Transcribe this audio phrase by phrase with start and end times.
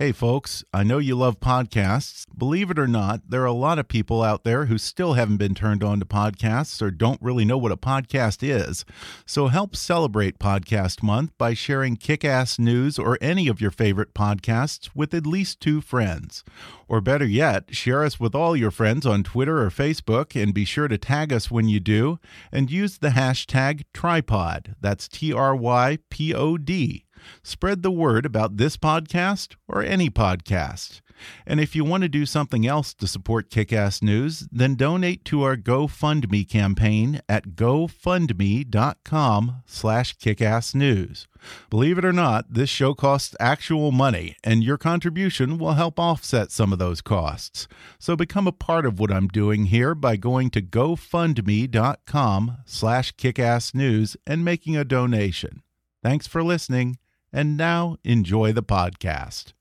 [0.00, 2.24] Hey, folks, I know you love podcasts.
[2.38, 5.38] Believe it or not, there are a lot of people out there who still haven't
[5.38, 8.84] been turned on to podcasts or don't really know what a podcast is.
[9.26, 14.14] So help celebrate Podcast Month by sharing kick ass news or any of your favorite
[14.14, 16.44] podcasts with at least two friends.
[16.86, 20.64] Or better yet, share us with all your friends on Twitter or Facebook and be
[20.64, 22.20] sure to tag us when you do
[22.52, 24.76] and use the hashtag trypod.
[24.80, 27.07] That's T R Y P O D.
[27.42, 31.00] Spread the word about this podcast or any podcast.
[31.46, 35.42] And if you want to do something else to support Kickass News, then donate to
[35.42, 41.26] our GoFundMe campaign at gofundme.com slash kickassnews.
[41.70, 46.50] Believe it or not, this show costs actual money, and your contribution will help offset
[46.50, 47.68] some of those costs.
[47.98, 54.16] So become a part of what I'm doing here by going to gofundme.com slash kickassnews
[54.26, 55.62] and making a donation.
[56.02, 56.98] Thanks for listening.
[57.32, 59.52] And now enjoy the podcast.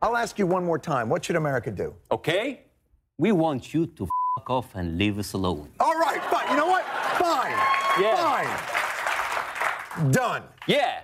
[0.00, 1.08] I'll ask you one more time.
[1.08, 1.94] What should America do?
[2.12, 2.66] Okay?
[3.18, 5.70] We want you to fuck off and leave us alone.
[5.80, 6.48] All right, fine.
[6.50, 6.84] You know what?
[7.18, 7.56] Fine.
[8.00, 8.16] Yeah.
[9.96, 10.12] Fine.
[10.12, 10.42] Done.
[10.66, 11.00] Yeah,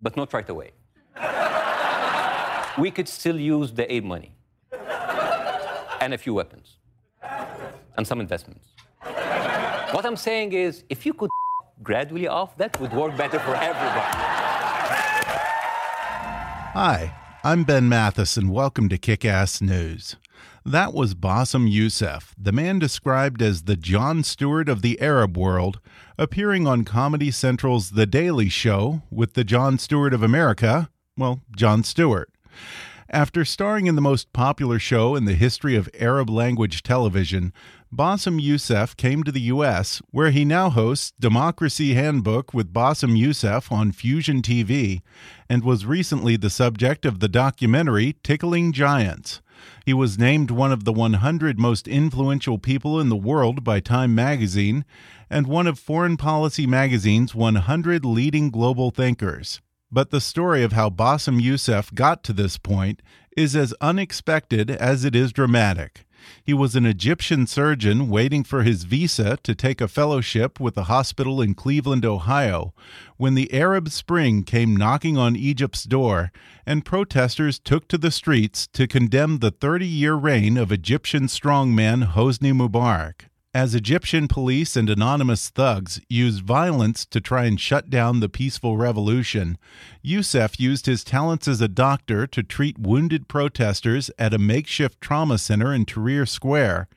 [0.00, 0.70] but not right away.
[2.78, 4.32] we could still use the aid money
[6.00, 6.76] and a few weapons
[7.96, 8.66] and some investments.
[9.94, 11.30] What I'm saying is, if you could
[11.82, 14.16] gradually off, that would work better for everybody.
[16.74, 20.16] Hi, I'm Ben Mathis, and welcome to Kick Ass News.
[20.64, 25.78] That was Bassem Youssef, the man described as the Jon Stewart of the Arab world,
[26.18, 31.84] appearing on Comedy Central's The Daily Show with the Jon Stewart of America, well, Jon
[31.84, 32.30] Stewart.
[33.10, 37.52] After starring in the most popular show in the history of Arab language television,
[37.94, 43.70] Bassem Youssef came to the U.S., where he now hosts Democracy Handbook with Bassem Youssef
[43.70, 45.02] on Fusion TV,
[45.50, 49.42] and was recently the subject of the documentary Tickling Giants.
[49.84, 54.14] He was named one of the 100 most influential people in the world by Time
[54.14, 54.84] magazine,
[55.28, 59.60] and one of Foreign Policy magazine's 100 leading global thinkers.
[59.94, 63.00] But the story of how Bassem Youssef got to this point
[63.36, 66.04] is as unexpected as it is dramatic.
[66.42, 70.90] He was an Egyptian surgeon waiting for his visa to take a fellowship with a
[70.90, 72.74] hospital in Cleveland, Ohio,
[73.18, 76.32] when the Arab Spring came knocking on Egypt's door
[76.66, 82.14] and protesters took to the streets to condemn the 30 year reign of Egyptian strongman
[82.14, 88.18] Hosni Mubarak as Egyptian police and anonymous thugs used violence to try and shut down
[88.18, 89.56] the peaceful revolution,
[90.02, 95.38] Youssef used his talents as a doctor to treat wounded protesters at a makeshift trauma
[95.38, 96.88] center in Tahrir Square,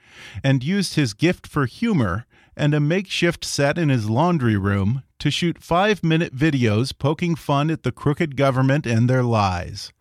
[0.44, 2.26] and used his gift for humor
[2.56, 7.70] and a makeshift set in his laundry room to shoot five minute videos poking fun
[7.70, 9.94] at the crooked government and their lies.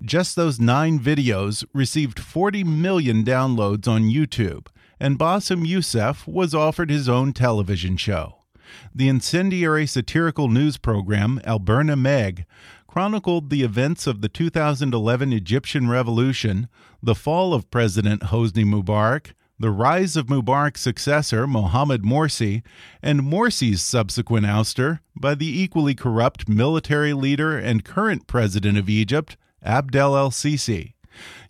[0.00, 4.66] Just those nine videos received 40 million downloads on YouTube
[4.98, 8.44] and Bassem Youssef was offered his own television show.
[8.94, 12.44] The incendiary satirical news program Al Bernameg
[12.86, 16.68] chronicled the events of the 2011 Egyptian Revolution,
[17.02, 22.62] the fall of President Hosni Mubarak, the rise of Mubarak's successor, Mohamed Morsi,
[23.02, 29.36] and Morsi's subsequent ouster by the equally corrupt military leader and current president of Egypt,
[29.62, 30.94] Abdel el Sisi.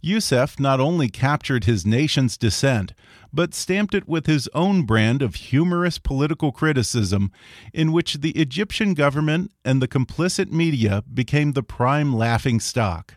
[0.00, 2.94] Youssef not only captured his nation's dissent,
[3.32, 7.30] but stamped it with his own brand of humorous political criticism,
[7.72, 13.16] in which the Egyptian government and the complicit media became the prime laughing stock.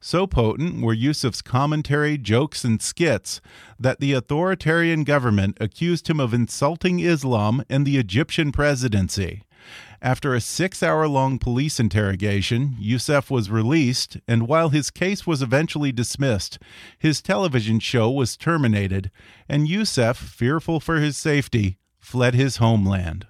[0.00, 3.40] So potent were Youssef's commentary, jokes, and skits
[3.78, 9.44] that the authoritarian government accused him of insulting Islam and the Egyptian presidency.
[10.00, 15.42] After a six hour long police interrogation, Youssef was released, and while his case was
[15.42, 16.58] eventually dismissed,
[16.98, 19.10] his television show was terminated,
[19.48, 23.26] and Youssef, fearful for his safety, fled his homeland.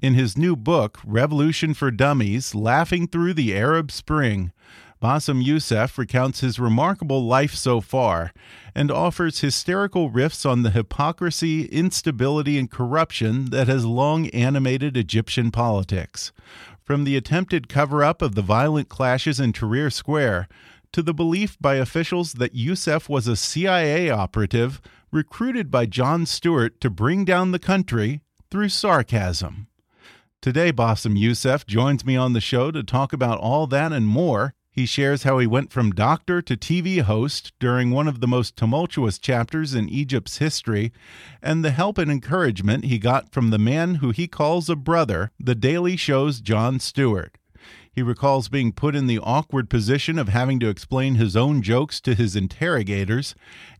[0.00, 4.52] In his new book, Revolution for Dummies Laughing Through the Arab Spring,
[5.00, 8.32] Bassem Youssef recounts his remarkable life so far
[8.74, 15.50] and offers hysterical riffs on the hypocrisy, instability, and corruption that has long animated Egyptian
[15.50, 16.32] politics.
[16.82, 20.48] From the attempted cover up of the violent clashes in Tahrir Square
[20.92, 24.80] to the belief by officials that Youssef was a CIA operative
[25.12, 29.66] recruited by Jon Stewart to bring down the country through sarcasm.
[30.40, 34.54] Today, Bassem Youssef joins me on the show to talk about all that and more.
[34.76, 38.56] He shares how he went from doctor to TV host during one of the most
[38.56, 40.92] tumultuous chapters in Egypt's history,
[41.40, 45.30] and the help and encouragement he got from the man who he calls a brother,
[45.40, 47.38] The Daily Show's Jon Stewart.
[47.96, 51.98] He recalls being put in the awkward position of having to explain his own jokes
[52.02, 53.34] to his interrogators,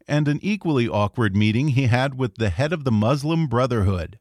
[0.09, 4.19] and an equally awkward meeting he had with the head of the Muslim Brotherhood.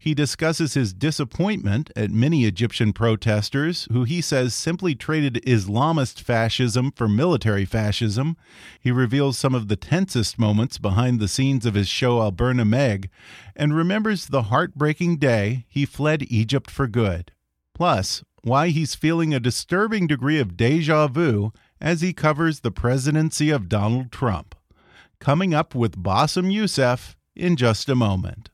[0.00, 6.90] He discusses his disappointment at many Egyptian protesters who he says simply traded Islamist fascism
[6.90, 8.36] for military fascism.
[8.80, 13.10] He reveals some of the tensest moments behind the scenes of his show Al Meg
[13.54, 17.30] and remembers the heartbreaking day he fled Egypt for good.
[17.74, 23.50] Plus, why he's feeling a disturbing degree of deja vu as he covers the presidency
[23.50, 24.54] of Donald Trump.
[25.18, 28.50] Coming up with Bassem Youssef in just a moment.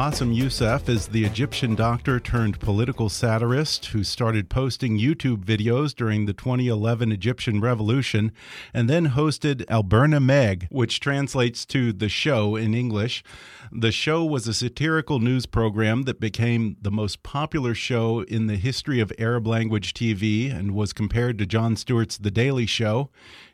[0.00, 6.24] Bassem Youssef is the Egyptian doctor turned political satirist who started posting YouTube videos during
[6.24, 8.32] the 2011 Egyptian revolution
[8.72, 13.22] and then hosted Al Bernameg, which translates to The Show in English.
[13.70, 18.56] The show was a satirical news program that became the most popular show in the
[18.56, 23.10] history of Arab language TV and was compared to Jon Stewart's The Daily Show.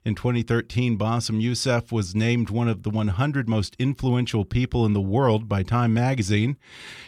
[0.07, 5.01] In 2013, Bassem Youssef was named one of the 100 most influential people in the
[5.01, 6.59] world by Time magazine.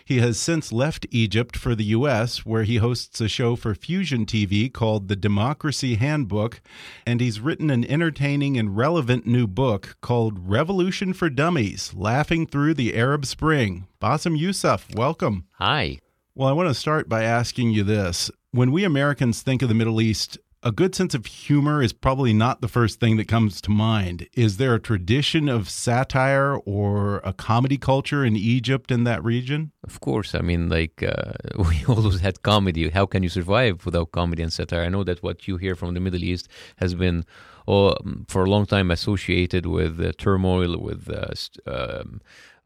[0.05, 4.27] He has since left Egypt for the U.S., where he hosts a show for Fusion
[4.27, 6.61] TV called The Democracy Handbook,
[7.07, 12.75] and he's written an entertaining and relevant new book called Revolution for Dummies Laughing Through
[12.75, 13.87] the Arab Spring.
[14.03, 15.45] Bassem Youssef, welcome.
[15.53, 16.01] Hi.
[16.35, 18.29] Well, I want to start by asking you this.
[18.51, 22.33] When we Americans think of the Middle East, a good sense of humor is probably
[22.33, 24.29] not the first thing that comes to mind.
[24.35, 29.73] Is there a tradition of satire or a comedy culture in Egypt in that region?
[29.85, 30.35] Of course.
[30.35, 31.33] I mean, like, uh,
[31.69, 32.89] we always had comedy.
[32.91, 34.83] How can you survive without comedy and satire?
[34.83, 37.25] I know that what you hear from the Middle East has been
[37.69, 37.95] oh,
[38.27, 42.21] for a long time associated with uh, turmoil, with uh, um,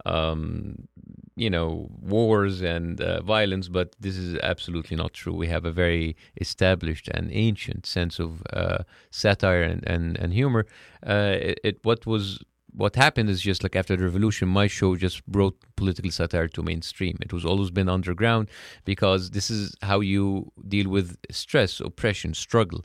[0.04, 0.88] um,
[1.36, 5.34] you know wars and uh, violence, but this is absolutely not true.
[5.34, 8.78] We have a very established and ancient sense of uh,
[9.10, 10.66] satire and and, and humor.
[11.06, 12.38] Uh, it, it, what was
[12.74, 16.62] what happened is just like after the revolution, my show just brought political satire to
[16.62, 17.18] mainstream.
[17.20, 18.48] It was always been underground
[18.84, 22.84] because this is how you deal with stress, oppression, struggle,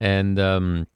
[0.00, 0.86] and um,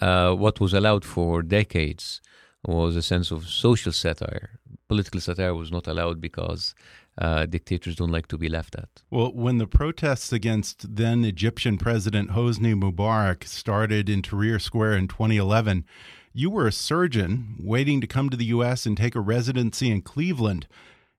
[0.00, 2.20] uh, what was allowed for decades
[2.64, 4.59] was a sense of social satire.
[4.90, 6.74] Political satire was not allowed because
[7.16, 8.88] uh, dictators don't like to be laughed at.
[9.08, 15.06] Well, when the protests against then Egyptian President Hosni Mubarak started in Tahrir Square in
[15.06, 15.84] 2011,
[16.32, 18.84] you were a surgeon waiting to come to the U.S.
[18.84, 20.66] and take a residency in Cleveland.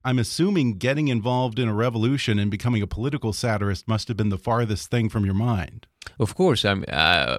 [0.04, 4.28] I'm assuming getting involved in a revolution and becoming a political satirist must have been
[4.28, 5.86] the farthest thing from your mind.
[6.18, 6.84] Of course, I'm.
[6.86, 7.38] Uh,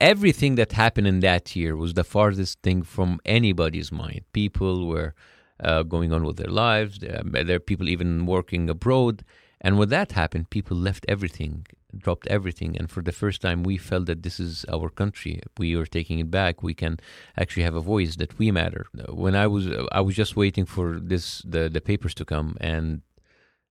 [0.00, 4.22] everything that happened in that year was the farthest thing from anybody's mind.
[4.32, 5.14] People were
[5.62, 6.98] uh, going on with their lives.
[6.98, 9.24] There, there are people even working abroad.
[9.60, 11.66] And when that happened, people left everything,
[11.96, 12.76] dropped everything.
[12.76, 15.40] And for the first time, we felt that this is our country.
[15.56, 16.62] We are taking it back.
[16.62, 16.98] We can
[17.36, 18.86] actually have a voice that we matter.
[19.08, 22.56] When I was, I was just waiting for this, the, the papers to come.
[22.60, 23.02] And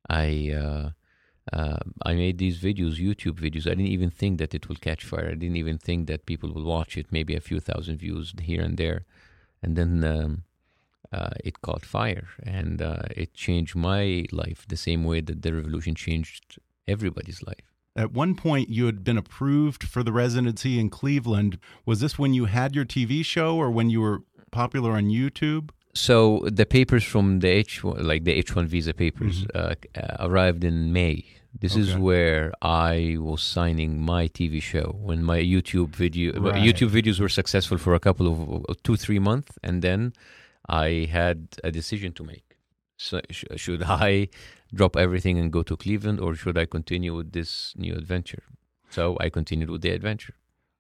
[0.10, 0.90] I, uh,
[1.52, 3.68] uh, I made these videos, YouTube videos.
[3.68, 5.30] I didn't even think that it will catch fire.
[5.32, 7.08] I didn't even think that people will watch it.
[7.12, 9.06] Maybe a few thousand views here and there,
[9.62, 10.44] and then um,
[11.12, 15.54] uh, it caught fire and uh, it changed my life the same way that the
[15.54, 17.68] revolution changed everybody's life.
[17.96, 21.58] At one point, you had been approved for the residency in Cleveland.
[21.86, 24.20] Was this when you had your TV show or when you were
[24.52, 25.72] popular on YouTube?
[25.94, 26.16] So
[26.60, 30.00] the papers from the H like the H one visa papers Mm-hmm.
[30.00, 31.26] uh, arrived in May.
[31.60, 36.56] This is where I was signing my TV show when my YouTube video Right.
[36.68, 38.26] YouTube videos were successful for a couple
[38.70, 40.14] of two three months, and then
[40.68, 42.58] I had a decision to make.
[42.98, 44.30] So sh- should I
[44.74, 48.44] drop everything and go to Cleveland, or should I continue with this new adventure?
[48.90, 50.36] So I continued with the adventure.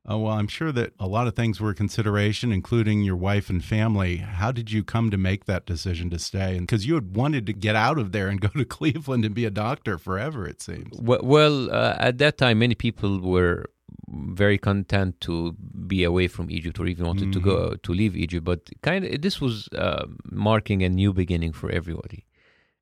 [0.08, 3.64] Oh, well, I'm sure that a lot of things were consideration, including your wife and
[3.64, 4.18] family.
[4.18, 6.58] How did you come to make that decision to stay?
[6.58, 9.36] And because you had wanted to get out of there and go to Cleveland and
[9.36, 11.00] be a doctor forever, it seems.
[11.00, 13.70] Well, well uh, at that time, many people were
[14.08, 15.54] very content to
[15.88, 18.44] be away from Egypt, or even wanted to go to leave Egypt.
[18.44, 22.26] But kind of, this was uh, marking a new beginning for everybody,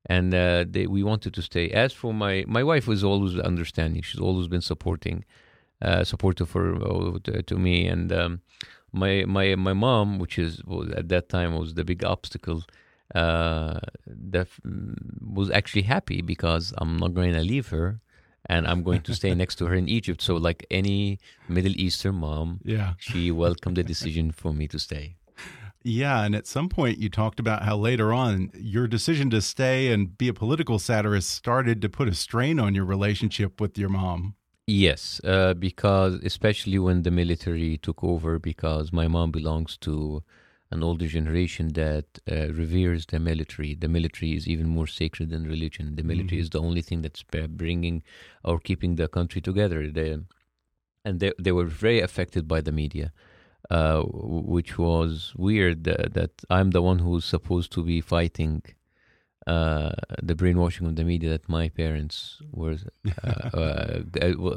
[0.06, 1.70] and uh, they, we wanted to stay.
[1.70, 5.24] As for my my wife was always understanding; she's always been supporting,
[5.82, 8.40] uh, supportive for uh, to, to me, and um,
[8.92, 12.62] my my my mom, which is was, at that time was the big obstacle.
[13.12, 18.00] Uh, that mm, was actually happy because I'm not going to leave her
[18.52, 20.20] and I'm going to stay next to her in Egypt.
[20.28, 21.18] So, like any
[21.56, 22.90] Middle Eastern mom, Yeah.
[22.98, 25.04] she welcomed the decision for me to stay.
[25.82, 26.24] Yeah.
[26.24, 30.00] And at some point, you talked about how later on your decision to stay and
[30.22, 34.34] be a political satirist started to put a strain on your relationship with your mom.
[34.66, 40.22] Yes, uh, because especially when the military took over, because my mom belongs to
[40.70, 43.74] an older generation that uh, reveres the military.
[43.74, 45.96] The military is even more sacred than religion.
[45.96, 48.02] The military is the only thing that's bringing
[48.44, 49.90] or keeping the country together.
[49.90, 50.18] They,
[51.04, 53.12] and they, they were very affected by the media,
[53.70, 58.62] uh, which was weird uh, that I'm the one who's supposed to be fighting
[59.46, 62.76] uh, the brainwashing of the media that my parents were
[63.24, 64.02] uh, uh,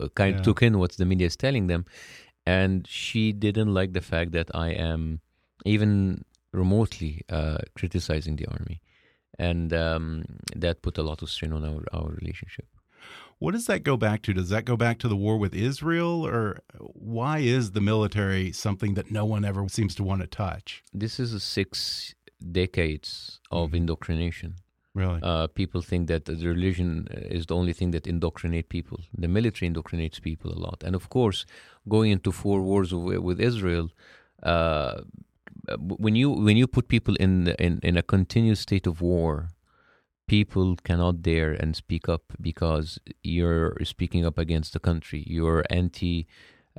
[0.16, 0.38] kind Yeah.
[0.38, 1.86] of took in what the media is telling them,
[2.46, 5.22] and she didn't like the fact that I am
[5.66, 8.82] even remotely uh, criticizing the army,
[9.40, 10.24] and um,
[10.56, 12.68] that put a lot of strain on our our relationship.
[13.40, 14.34] What does that go back to?
[14.34, 16.26] Does that go back to the war with Israel?
[16.26, 16.62] Or
[16.94, 20.82] why is the military something that no one ever seems to want to touch?
[20.94, 22.16] This is a six
[22.52, 24.56] decades of indoctrination.
[24.96, 25.20] Really?
[25.24, 29.00] Uh, people think that the religion is the only thing that indoctrinate people.
[29.18, 31.46] The military indoctrinates people a lot, and of course,
[31.90, 33.90] going into four wars with, with Israel,
[34.44, 35.02] uh,
[35.80, 39.50] when you when you put people in in in a continuous state of war,
[40.28, 45.24] people cannot dare and speak up because you're speaking up against the country.
[45.28, 46.28] You're anti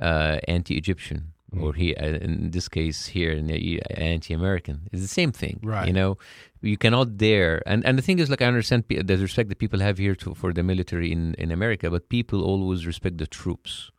[0.01, 1.31] uh, anti Egyptian.
[1.57, 3.49] Or he, uh, in this case here, in
[3.91, 4.89] anti-American.
[4.91, 5.87] It's the same thing, Right.
[5.87, 6.17] You know,
[6.61, 7.63] you cannot dare.
[7.65, 10.33] And and the thing is, like I understand the respect that people have here to,
[10.33, 13.89] for the military in in America, but people always respect the troops.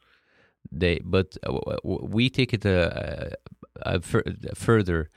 [0.71, 3.33] They, but uh, we take it a,
[4.01, 5.11] fur- further.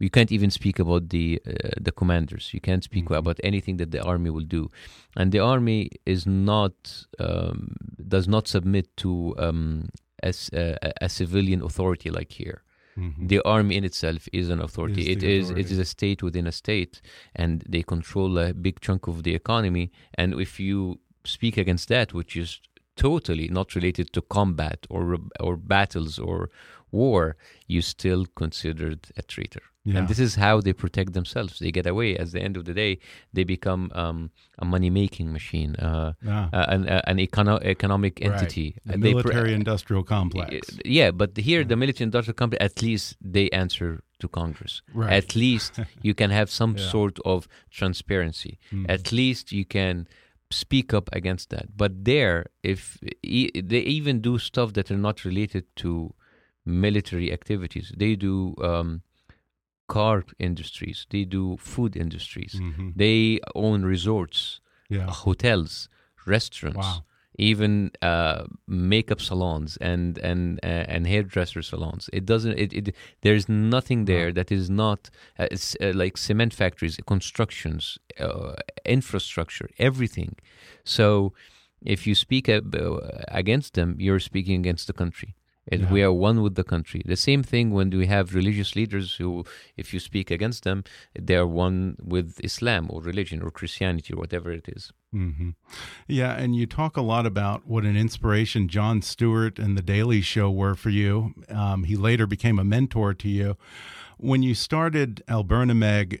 [0.00, 2.50] You can't even speak about the uh, the commanders.
[2.52, 4.68] You can't speak about anything that the army will do,
[5.16, 6.72] and the army is not
[7.20, 7.58] um,
[8.08, 9.88] does not submit to um,
[10.22, 12.62] as a, a- a civilian authority like here.
[13.28, 15.00] The army in itself is an authority.
[15.02, 15.72] Is It the authority.
[15.72, 17.00] is a state within a state,
[17.34, 19.90] and they control a big chunk of the economy.
[20.18, 22.60] And if you speak against that, which is
[22.96, 26.50] totally not related to combat or or battles or
[27.02, 27.36] war,
[27.74, 29.62] you still considered a traitor.
[29.86, 29.98] Yeah.
[29.98, 31.52] And this is how they protect themselves.
[31.58, 32.10] They get away.
[32.22, 32.92] At the end of the day,
[33.36, 34.18] they become um,
[34.58, 36.48] a money-making machine, uh, Ah.
[36.58, 38.30] uh, an, uh, an econo- economic Right.
[38.32, 38.68] entity.
[38.86, 40.50] The And they pr- military industrial complex.
[40.98, 44.74] yeah, but here the military industrial complex, at least they answer to Congress.
[44.94, 45.12] Right.
[45.20, 45.72] At least
[46.08, 46.80] you can have some Yeah.
[46.84, 46.90] Mm-hmm.
[46.96, 47.38] sort of
[47.80, 48.52] transparency.
[48.96, 50.06] At least you can
[50.62, 51.66] speak up against that.
[51.82, 52.82] But there, if
[53.22, 56.14] e- they even do stuff that are not related to
[56.64, 59.02] military activities, they do um,
[59.86, 62.60] car industries, they do food industries,
[62.96, 64.94] they own resorts, Mm-hmm.
[64.94, 65.10] Yeah.
[65.10, 65.88] hotels,
[66.26, 67.04] restaurants, Wow.
[67.38, 72.08] even uh, makeup salons and and uh, and hairdresser salons.
[72.12, 72.58] It doesn't.
[72.58, 77.98] It, it there's nothing there that is not uh, it's, uh, like cement factories, constructions,
[78.20, 78.52] uh,
[78.84, 80.36] infrastructure, everything.
[80.84, 81.32] So
[81.80, 82.60] if you speak uh,
[83.28, 85.34] against them, you're speaking against the country.
[85.72, 87.02] And we are one with the country.
[87.04, 89.44] The same thing when we have religious leaders who,
[89.76, 90.84] if you speak against them,
[91.18, 94.92] they are one with Islam or religion or Christianity or whatever it is.
[95.12, 95.50] hmm
[96.06, 100.20] Yeah, and you talk a lot about what an inspiration Jon Stewart and The Daily
[100.20, 101.34] Show were for you.
[101.48, 103.56] Um, he later became a mentor to you.
[104.18, 106.20] When you started Al Bernameg,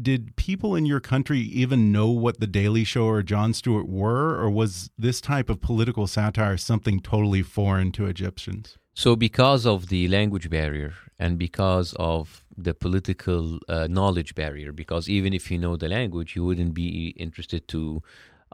[0.00, 4.36] did people in your country even know what The Daily Show or Jon Stewart were,
[4.40, 8.78] or was this type of political satire something totally foreign to Egyptians?
[8.94, 15.08] So, because of the language barrier and because of the political uh, knowledge barrier, because
[15.08, 18.02] even if you know the language, you wouldn't be interested to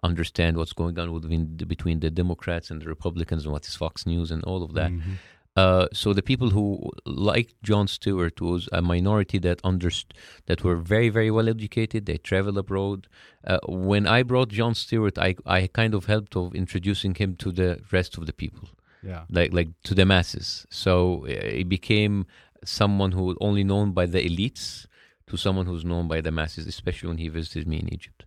[0.05, 4.07] understand what's going on within, between the Democrats and the Republicans and what is Fox
[4.07, 4.93] News and all of that.
[4.93, 5.15] Mm -hmm.
[5.59, 6.65] Uh, so the people who
[7.05, 10.15] liked Jon Stewart was a minority that underst-
[10.47, 12.01] that were very very well educated.
[12.07, 13.01] They traveled abroad.
[13.45, 17.49] Uh, when I brought Jon Stewart, I I kind of helped of introducing him to
[17.61, 18.69] the rest of the people.
[19.11, 20.49] Yeah, like like to the masses.
[20.71, 22.17] So uh, he became
[22.65, 24.87] someone who was only known by the elites
[25.29, 28.21] to someone who's known by the masses, especially when he visited me in Egypt.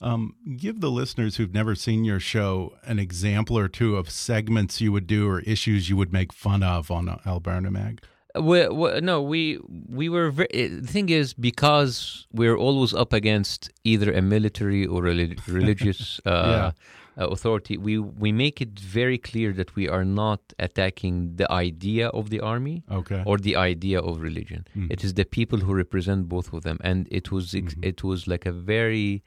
[0.00, 4.80] Um, give the listeners who've never seen your show an example or two of segments
[4.80, 8.02] you would do or issues you would make fun of on Al Mag.
[8.40, 10.30] We, we, no, we we were.
[10.30, 15.14] Very, eh, the thing is, because we're always up against either a military or a
[15.46, 16.72] religious uh,
[17.16, 17.22] yeah.
[17.22, 22.08] uh, authority, we we make it very clear that we are not attacking the idea
[22.08, 23.22] of the army okay.
[23.24, 24.66] or the idea of religion.
[24.76, 24.90] Mm.
[24.90, 27.84] It is the people who represent both of them, and it was mm -hmm.
[27.90, 29.22] it was like a very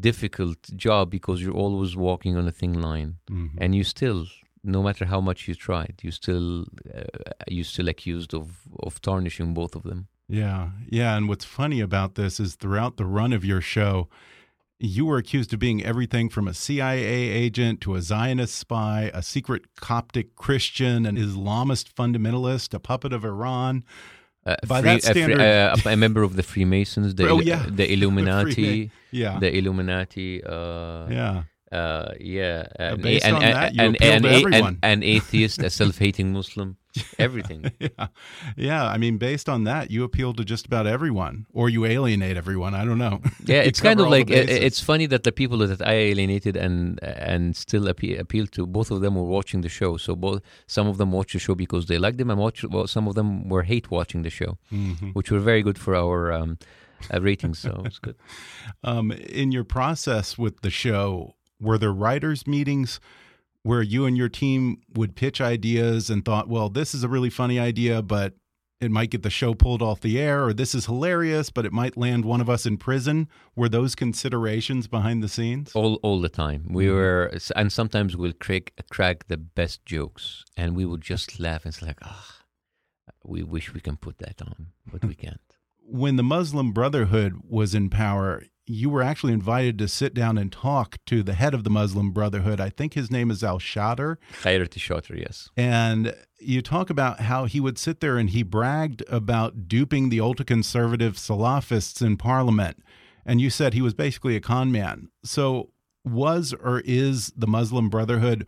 [0.00, 3.56] difficult job because you're always walking on a thin line, mm-hmm.
[3.58, 4.26] and you still,
[4.62, 7.02] no matter how much you tried, you still uh,
[7.48, 10.08] you still accused of of tarnishing both of them.
[10.28, 11.16] Yeah, yeah.
[11.16, 14.08] And what's funny about this is throughout the run of your show,
[14.78, 19.22] you were accused of being everything from a CIA agent to a Zionist spy, a
[19.22, 23.84] secret Coptic Christian, an Islamist fundamentalist, a puppet of Iran.
[24.46, 27.40] Uh, By free, that standard, a, free, uh, a, member of the Freemasons, the, oh,
[27.40, 27.64] yeah.
[27.66, 33.94] the Illuminati, the yeah, the Illuminati, uh, yeah, uh, yeah, and, based on that, you
[34.00, 36.76] and, an atheist, a self-hating Muslim,
[37.18, 37.70] everything.
[37.78, 38.06] yeah,
[38.56, 38.84] yeah.
[38.84, 42.74] I mean, based on that, you appeal to just about everyone, or you alienate everyone.
[42.74, 43.20] I don't know.
[43.46, 47.54] Yeah, it's kind of like it's funny that the people that I alienated and and
[47.56, 49.98] still appeal, appeal to, both of them were watching the show.
[49.98, 52.86] So both some of them watched the show because they liked them, and watch, well,
[52.86, 55.10] some of them were hate watching the show, mm-hmm.
[55.10, 56.32] which were very good for our.
[56.32, 56.58] Um,
[57.12, 58.16] uh, ratings, so it's good.
[58.84, 62.98] um, in your process with the show, were there writers' meetings
[63.64, 67.30] where you and your team would pitch ideas and thought, well, this is a really
[67.30, 68.34] funny idea, but
[68.78, 71.72] it might get the show pulled off the air, or this is hilarious, but it
[71.72, 73.26] might land one of us in prison?
[73.56, 75.72] Were those considerations behind the scenes?
[75.74, 76.66] All, all the time.
[76.68, 76.94] We mm-hmm.
[76.94, 81.74] were, and sometimes we'll crack, crack the best jokes, and we would just laugh and
[81.74, 82.42] say, like, ah,
[83.08, 85.40] oh, we wish we can put that on, but we can't.
[85.86, 90.50] When the Muslim Brotherhood was in power, you were actually invited to sit down and
[90.50, 92.60] talk to the head of the Muslim Brotherhood.
[92.60, 94.16] I think his name is Al Shater.
[94.42, 95.50] Khairat Shater, yes.
[95.56, 100.20] And you talk about how he would sit there and he bragged about duping the
[100.20, 102.82] ultra conservative Salafists in parliament.
[103.26, 105.08] And you said he was basically a con man.
[105.22, 105.70] So,
[106.04, 108.46] was or is the Muslim Brotherhood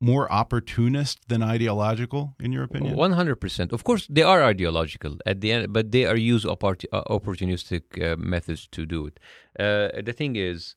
[0.00, 2.96] more opportunist than ideological, in your opinion?
[2.96, 3.72] One hundred percent.
[3.72, 8.16] Of course, they are ideological at the end, but they are use uh, opportunistic uh,
[8.16, 9.18] methods to do it.
[9.58, 10.76] Uh, the thing is,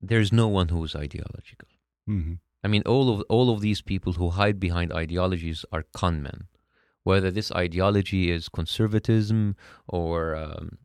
[0.00, 1.68] there's no one who is ideological.
[2.08, 2.34] Mm-hmm.
[2.62, 6.46] I mean, all of all of these people who hide behind ideologies are con men.
[7.02, 9.56] Whether this ideology is conservatism
[9.86, 10.78] or um,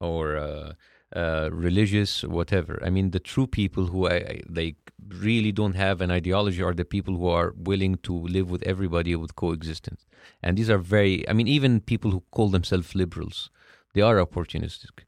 [0.00, 0.72] or uh,
[1.14, 2.80] uh, religious, whatever.
[2.84, 4.76] I mean, the true people who I, they
[5.08, 9.14] really don't have an ideology are the people who are willing to live with everybody
[9.16, 10.06] with coexistence.
[10.42, 13.50] And these are very, I mean, even people who call themselves liberals,
[13.94, 15.04] they are opportunistic.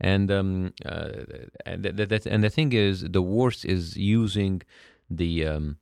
[0.00, 1.10] And um, uh,
[1.64, 4.62] and, th- th- and the thing is, the worst is using
[5.08, 5.78] the um,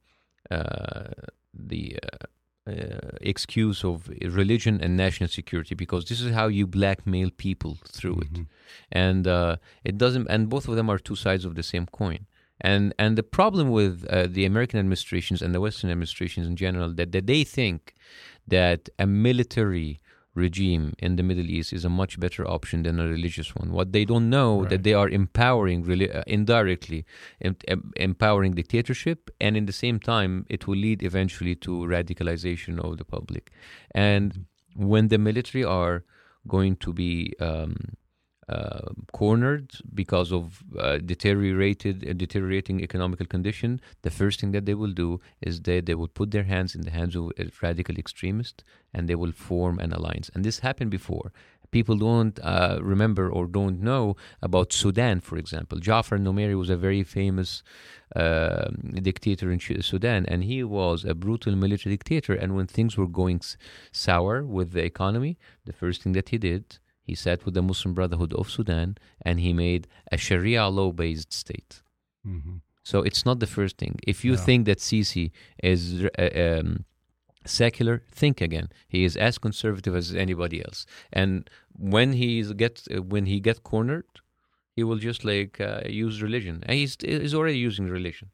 [0.50, 1.08] uh,
[1.54, 2.26] the uh,
[2.70, 8.14] uh, excuse of religion and national security because this is how you blackmail people through
[8.14, 8.42] mm-hmm.
[8.42, 8.46] it
[8.92, 12.24] and uh, it doesn't and both of them are two sides of the same coin
[12.62, 16.88] and and the problem with uh, the American administrations and the Western administrations in general
[16.94, 17.94] that, that they think
[18.46, 20.00] that a military
[20.34, 23.70] regime in the Middle East is a much better option than a religious one.
[23.72, 24.70] What they don't know right.
[24.70, 27.04] that they are empowering really uh, indirectly
[27.42, 32.80] em- em- empowering dictatorship, and in the same time, it will lead eventually to radicalization
[32.80, 33.50] of the public.
[33.94, 34.86] And mm-hmm.
[34.86, 36.04] when the military are
[36.48, 37.76] going to be um,
[38.52, 39.68] uh, cornered
[40.02, 40.44] because of
[40.78, 45.86] uh, deteriorated uh, deteriorating economical condition, the first thing that they will do is that
[45.86, 47.24] they will put their hands in the hands of
[47.66, 48.56] radical extremist
[48.94, 50.30] and they will form an alliance.
[50.34, 51.32] And this happened before.
[51.70, 54.04] People don't uh, remember or don't know
[54.42, 55.78] about Sudan, for example.
[55.78, 57.62] Gaafar Nimeiry was a very famous
[58.14, 58.68] uh,
[59.08, 59.58] dictator in
[59.92, 62.34] Sudan, and he was a brutal military dictator.
[62.34, 63.40] And when things were going
[63.90, 67.94] sour with the economy, the first thing that he did He sat with the Muslim
[67.94, 71.82] Brotherhood of Sudan and he made a Sharia law based state.
[72.24, 72.56] hmm
[72.90, 73.94] So it's not the first thing.
[74.12, 74.44] If you Yeah.
[74.46, 75.30] think that Sisi
[75.72, 75.80] is
[76.18, 76.68] uh, um,
[77.44, 78.68] secular, think again.
[78.88, 80.80] He is as conservative as anybody else.
[81.12, 81.32] And
[81.94, 84.10] when he's get uh, when he get cornered,
[84.76, 86.56] he will just like uh, use religion.
[86.66, 88.28] And he's he's already using religion.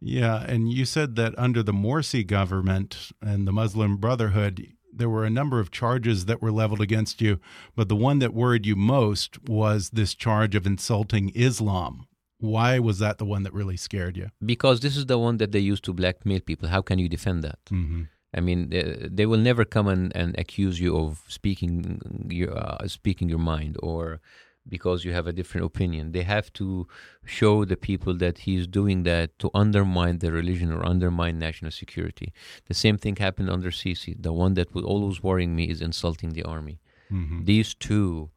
[0.00, 4.56] Yeah, and you said that under the Morsi government and the Muslim Brotherhood,
[4.92, 7.40] there were a number of charges that were leveled against you,
[7.74, 12.06] but the one that worried you most was this charge of insulting Islam.
[12.38, 14.28] Why was that the one that really scared you?
[14.44, 16.68] Because this is the one that they use to blackmail people.
[16.68, 17.58] How can you defend that?
[17.68, 18.02] hmm
[18.34, 22.00] I mean, uh, they will never come and, and accuse you of speaking
[22.30, 24.20] your uh, speaking your mind or
[24.68, 26.12] because you have a different opinion.
[26.12, 26.86] They have to
[27.24, 32.32] show the people that he's doing that to undermine the religion or undermine national security.
[32.68, 34.14] The same thing happened under Sisi.
[34.20, 36.80] The one that was always worrying me is insulting the army.
[37.10, 38.30] hmm These two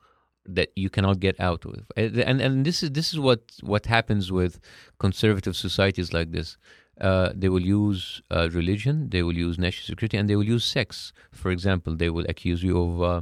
[0.58, 3.86] that you cannot get out of, and and, and this is this is what what
[3.88, 4.60] happens with
[5.00, 6.58] conservative societies like this.
[7.02, 10.64] Uh, they will use uh, religion, they will use national security, and they will use
[10.64, 11.12] sex.
[11.32, 13.22] For example, they will accuse you of uh,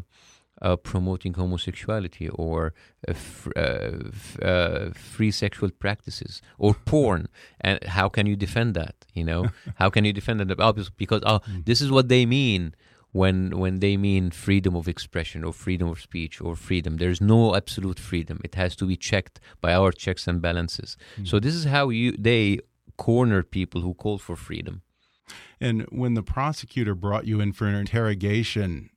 [0.64, 2.74] uh, promoting homosexuality or
[3.08, 7.28] uh, f- uh, f- uh, free sexual practices or porn.
[7.62, 8.96] And how can you defend that?
[9.14, 10.60] You know, how can you defend that?
[10.60, 12.74] Obviously, because oh, this is what they mean
[13.12, 16.98] when when they mean freedom of expression or freedom of speech or freedom.
[16.98, 18.40] There's no absolute freedom.
[18.44, 20.98] It has to be checked by our checks and balances.
[21.24, 22.60] So this is how you they
[22.98, 24.82] corner people who call for freedom.
[25.60, 28.90] And when the prosecutor brought you in for an interrogation,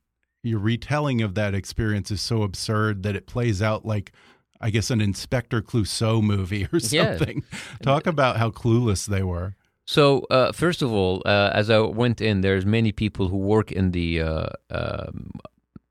[0.43, 4.13] your retelling of that experience is so absurd that it plays out like,
[4.61, 7.17] I guess, an Inspector Clouseau movie or Yeah.
[7.17, 7.43] something.
[7.83, 9.55] Talk about how clueless they were.
[9.87, 13.71] So uh, first of all, uh, as I went in, there's many people who work
[13.71, 15.31] in the uh, um,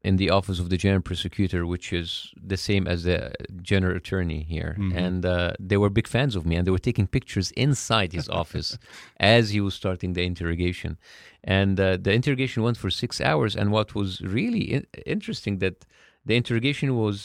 [0.08, 2.10] in the office of the general prosecutor, which is
[2.52, 3.20] the same as the
[3.72, 4.72] general attorney here,
[5.04, 8.28] and uh, they were big fans of me, and they were taking pictures inside his
[8.42, 8.70] office
[9.36, 10.92] as he was starting the interrogation,
[11.60, 13.52] and uh, the interrogation went for six hours.
[13.60, 14.88] And what was really in-
[15.18, 15.76] interesting that
[16.28, 17.18] the interrogation was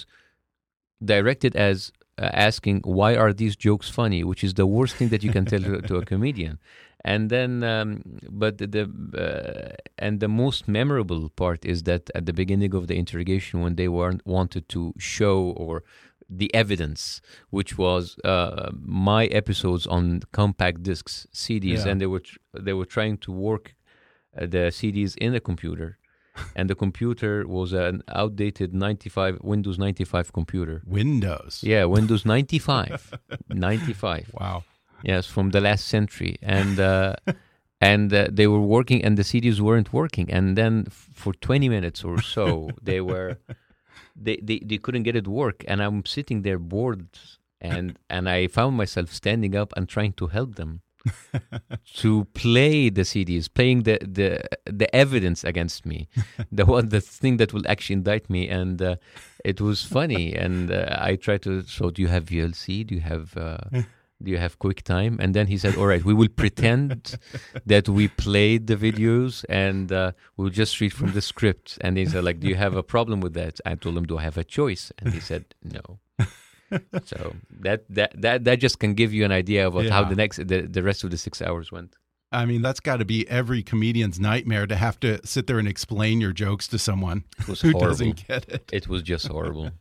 [1.12, 1.76] directed as
[2.18, 4.20] uh, asking why are these jokes funny?
[4.30, 6.54] which is the worst thing that you can tell to, to a comedian
[7.04, 8.82] and then um, but the,
[9.16, 13.74] uh, and the most memorable part is that at the beginning of the interrogation when
[13.76, 15.82] they weren't wanted to show or
[16.28, 21.88] the evidence which was uh, my episodes on compact discs CDs Yeah.
[21.90, 23.74] and they were tr- they were trying to work
[24.36, 25.98] uh, the CDs in the computer
[26.56, 31.60] and the computer was an outdated 95 Windows 95 computer Windows.
[31.64, 33.18] yeah, Windows 95.
[33.48, 34.30] 95.
[34.40, 34.62] Wow.
[35.02, 36.36] Yes, from the last century.
[36.42, 37.16] And uh,
[37.80, 40.30] and uh, they were working and the CDs weren't working.
[40.30, 43.38] And then f- for 20 minutes or so, they were
[44.16, 47.08] they, they they couldn't get it work and I'm sitting there bored
[47.60, 50.82] and and I found myself standing up and trying to help them
[51.94, 56.08] to play the CDs, playing the the the evidence against me,
[56.52, 58.96] the one the thing that will actually indict me, and uh,
[59.44, 60.34] it was funny.
[60.34, 61.62] And uh, I tried to.
[61.62, 62.86] So, do you have VLC?
[62.86, 63.36] Do you have?
[63.36, 63.58] Uh,
[64.22, 65.18] do you have QuickTime?
[65.18, 67.18] And then he said, "All right, we will pretend
[67.66, 72.06] that we played the videos, and uh, we'll just read from the script." And he
[72.06, 74.38] said, "Like, do you have a problem with that?" I told him, "Do I have
[74.38, 75.98] a choice?" And he said, "No."
[77.04, 80.14] so that that that that just can give you an idea of what, how the
[80.14, 81.96] next the, the rest of the six hours went.
[82.32, 85.66] I mean, that's got to be every comedian's nightmare to have to sit there and
[85.66, 87.80] explain your jokes to someone who horrible.
[87.80, 88.70] doesn't get it.
[88.72, 89.72] It was just horrible.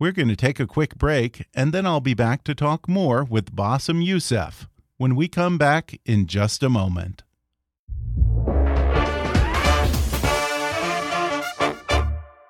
[0.00, 3.22] We're going to take a quick break, and then I'll be back to talk more
[3.22, 7.22] with Bassem Youssef when we come back in just a moment.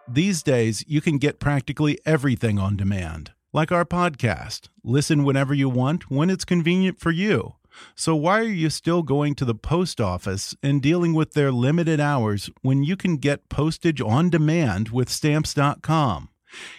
[0.07, 4.69] These days, you can get practically everything on demand, like our podcast.
[4.85, 7.57] Listen whenever you want, when it's convenient for you.
[7.97, 11.99] So, why are you still going to the post office and dealing with their limited
[11.99, 16.29] hours when you can get postage on demand with stamps.com?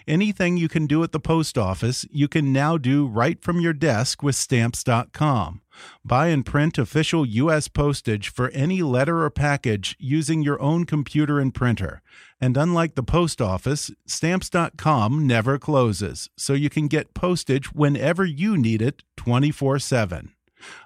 [0.08, 3.74] Anything you can do at the post office, you can now do right from your
[3.74, 5.62] desk with stamps.com.
[6.04, 7.68] Buy and print official U.S.
[7.68, 12.02] postage for any letter or package using your own computer and printer.
[12.40, 18.58] And unlike the post office, stamps.com never closes, so you can get postage whenever you
[18.58, 20.34] need it 24 7.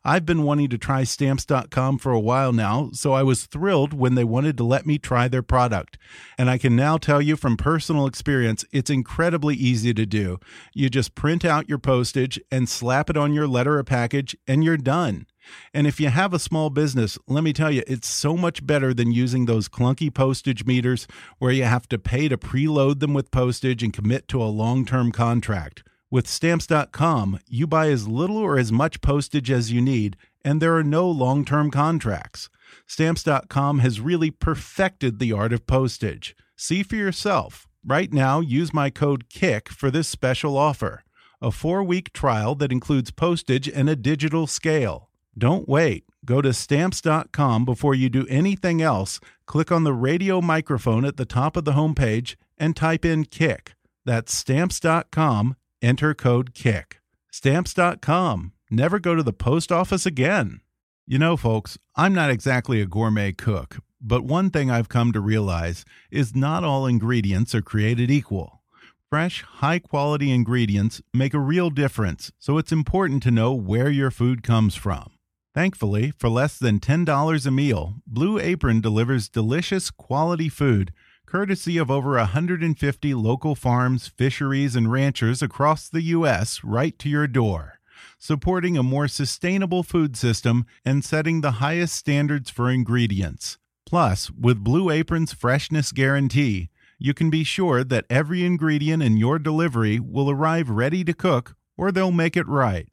[0.03, 4.15] I've been wanting to try stamps.com for a while now, so I was thrilled when
[4.15, 5.97] they wanted to let me try their product.
[6.38, 10.39] And I can now tell you from personal experience, it's incredibly easy to do.
[10.73, 14.63] You just print out your postage and slap it on your letter or package, and
[14.63, 15.27] you're done.
[15.73, 18.93] And if you have a small business, let me tell you, it's so much better
[18.93, 21.07] than using those clunky postage meters
[21.38, 24.85] where you have to pay to preload them with postage and commit to a long
[24.85, 25.83] term contract.
[26.15, 30.73] With stamps.com, you buy as little or as much postage as you need, and there
[30.78, 32.49] are no long term contracts.
[32.88, 36.34] Stamps.com has really perfected the art of postage.
[36.56, 37.67] See for yourself.
[37.86, 41.04] Right now, use my code KICK for this special offer
[41.41, 45.10] a four week trial that includes postage and a digital scale.
[45.38, 46.06] Don't wait.
[46.23, 49.19] Go to stamps.com before you do anything else.
[49.47, 53.73] Click on the radio microphone at the top of the homepage and type in KICK.
[54.06, 55.58] That's stamps.com.
[55.86, 57.00] Enter code KICK.
[57.32, 58.54] Stamps.com.
[58.71, 60.62] Never go to the post office again.
[61.06, 65.21] You know, folks, I'm not exactly a gourmet cook, but one thing I've come to
[65.21, 68.63] realize is not all ingredients are created equal.
[69.12, 74.10] Fresh, high quality ingredients make a real difference, so it's important to know where your
[74.10, 75.12] food comes from.
[75.54, 80.91] Thankfully, for less than $10 a meal, Blue Apron delivers delicious, quality food
[81.25, 86.63] courtesy of over 150 local farms, fisheries, and ranchers across the U.S.
[86.63, 87.79] right to your door,
[88.17, 93.57] supporting a more sustainable food system and setting the highest standards for ingredients.
[93.85, 99.38] Plus, with Blue Apron's freshness guarantee, you can be sure that every ingredient in your
[99.38, 102.88] delivery will arrive ready to cook or they'll make it right.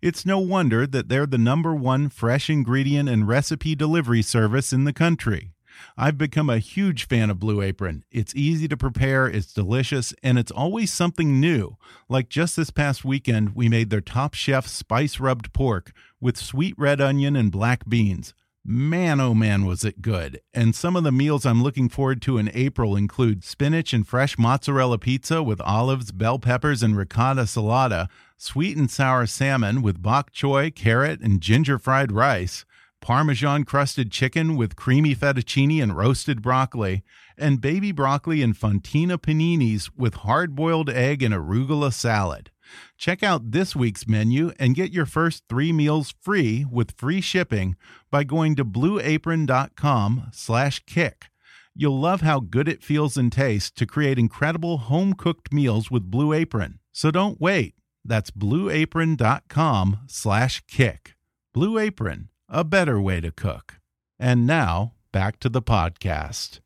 [0.00, 4.84] It's no wonder that they're the number one fresh ingredient and recipe delivery service in
[4.84, 5.52] the country.
[5.96, 8.04] I've become a huge fan of Blue Apron.
[8.10, 11.76] It's easy to prepare, it's delicious, and it's always something new.
[12.08, 16.74] Like just this past weekend, we made their top chef spice rubbed pork with sweet
[16.78, 18.34] red onion and black beans.
[18.70, 20.42] Man, oh man, was it good.
[20.52, 24.36] And some of the meals I'm looking forward to in April include spinach and fresh
[24.36, 30.32] mozzarella pizza with olives, bell peppers, and ricotta salata, sweet and sour salmon with bok
[30.32, 32.66] choy, carrot, and ginger fried rice,
[33.00, 37.02] Parmesan crusted chicken with creamy fettuccine and roasted broccoli,
[37.36, 42.50] and baby broccoli and fontina paninis with hard boiled egg and arugula salad.
[42.96, 47.76] Check out this week's menu and get your first three meals free with free shipping
[48.10, 51.26] by going to blueapron.com slash kick.
[51.74, 56.32] You'll love how good it feels and tastes to create incredible home-cooked meals with Blue
[56.32, 56.80] Apron.
[56.92, 57.74] So don't wait.
[58.04, 61.14] That's blueapron.com slash kick.
[61.54, 63.74] Blue Apron, a better way to cook.
[64.18, 66.60] And now, back to the podcast.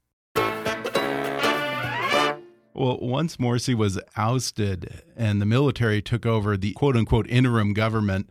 [2.75, 8.31] Well, once Morsi was ousted and the military took over the quote unquote interim government,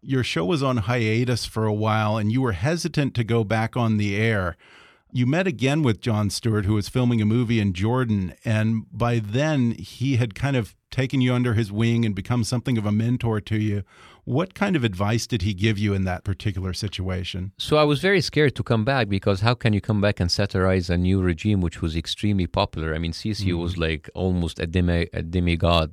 [0.00, 3.76] your show was on hiatus for a while and you were hesitant to go back
[3.76, 4.56] on the air.
[5.12, 9.18] You met again with Jon Stewart, who was filming a movie in Jordan, and by
[9.18, 12.92] then he had kind of taken you under his wing and become something of a
[12.92, 13.82] mentor to you.
[14.24, 17.52] What kind of advice did he give you in that particular situation?
[17.58, 20.30] So I was very scared to come back because how can you come back and
[20.30, 22.94] satirize a new regime which was extremely popular?
[22.94, 23.58] I mean, Sisi mm.
[23.58, 25.92] was like almost a, demi a demigod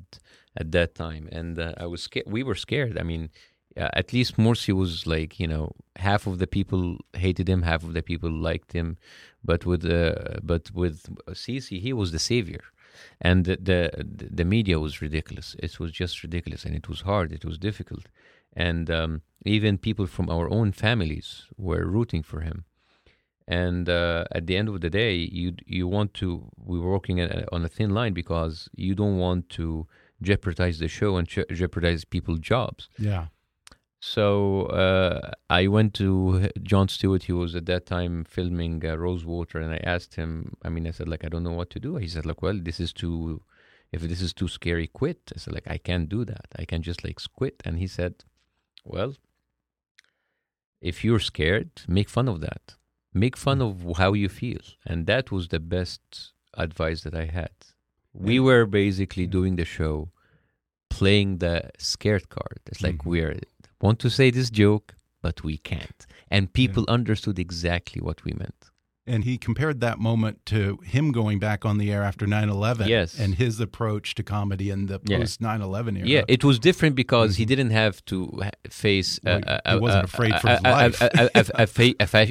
[0.56, 2.28] at that time, and uh, I was scared.
[2.28, 3.00] We were scared.
[3.00, 3.30] I mean,
[3.76, 7.84] uh, at least Morsi was like you know half of the people hated him, half
[7.84, 8.98] of the people liked him,
[9.44, 10.98] but with uh, but with
[11.30, 12.64] Sisi he was the savior,
[13.22, 15.56] and the, the, the media was ridiculous.
[15.60, 17.32] It was just ridiculous, and it was hard.
[17.32, 18.06] It was difficult,
[18.54, 22.66] and um, even people from our own families were rooting for him.
[23.48, 26.50] And uh, at the end of the day, you you want to.
[26.58, 29.88] We were working on a thin line because you don't want to
[30.22, 32.90] jeopardize the show and jeopardize people's jobs.
[33.00, 33.28] Yeah.
[34.00, 37.24] So uh, I went to Jon Stewart.
[37.24, 40.56] He was at that time filming uh, Rosewater, and I asked him.
[40.64, 41.98] I mean, I said like I don't know what to do.
[41.98, 43.42] He said like, well, this is too.
[43.92, 45.32] If this is too scary, quit.
[45.36, 46.48] I said like I can't do that.
[46.58, 47.62] I can just like quit.
[47.66, 48.24] And he said,
[48.86, 49.16] well,
[50.80, 52.76] if you're scared, make fun of that.
[53.14, 57.52] Make fun of how you feel, and that was the best advice that I had.
[58.14, 60.12] We were basically doing the show,
[60.90, 62.60] playing the scared card.
[62.68, 63.10] It's like mm-hmm.
[63.10, 63.40] we're
[63.82, 66.06] want to say this joke, but we can't.
[66.30, 66.94] And people yeah.
[66.94, 68.70] understood exactly what we meant.
[69.08, 72.88] And he compared that moment to him going back on the air after 9 11
[72.88, 73.18] yes.
[73.18, 76.08] and his approach to comedy in the post 9 11 era.
[76.08, 77.40] Yeah, it was different because mm -hmm.
[77.40, 79.20] he didn't have to face.
[79.24, 81.02] He wasn't afraid for his life.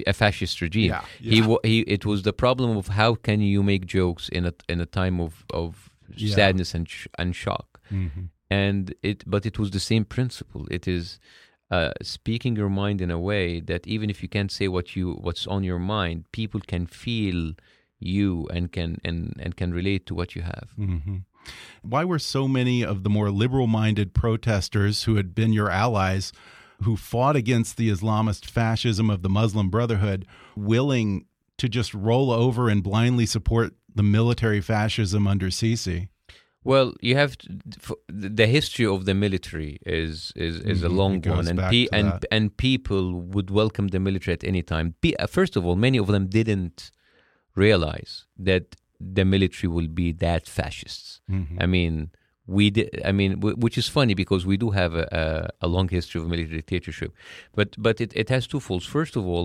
[0.07, 0.87] A, fascist regime.
[0.87, 1.59] Yeah, yeah.
[1.63, 4.81] He, he, it was the problem of how can you make jokes in a, in
[4.81, 7.67] a time of, of sadness and, sh and shock.
[7.91, 11.19] Mm -hmm and it but it was the same principle it is
[11.71, 15.13] uh, speaking your mind in a way that even if you can't say what you
[15.21, 17.53] what's on your mind people can feel
[18.01, 21.23] you and can and and can relate to what you have mm -hmm.
[21.83, 26.33] why were so many of the more liberal minded protesters who had been your allies
[26.83, 32.69] who fought against the Islamist fascism of the Muslim Brotherhood willing to just roll over
[32.69, 36.09] and blindly support the military fascism under Sisi?
[36.69, 40.97] Well, you have to, the history of the military is is, is a mm-hmm.
[41.01, 42.27] long one, and pe and that.
[42.31, 43.05] and people
[43.35, 44.95] would welcome the military at any time.
[45.03, 46.91] Uh, first of all, many of them didn't
[47.55, 48.65] realize that
[49.01, 51.21] the military will be that fascists.
[51.27, 51.65] Mm -hmm.
[51.65, 51.95] I mean,
[52.57, 53.31] we did, I mean,
[53.65, 55.25] which is funny because we do have a, a,
[55.67, 57.11] a, long history of military dictatorship,
[57.59, 58.87] but but it, it has two folds.
[58.87, 59.45] First of all,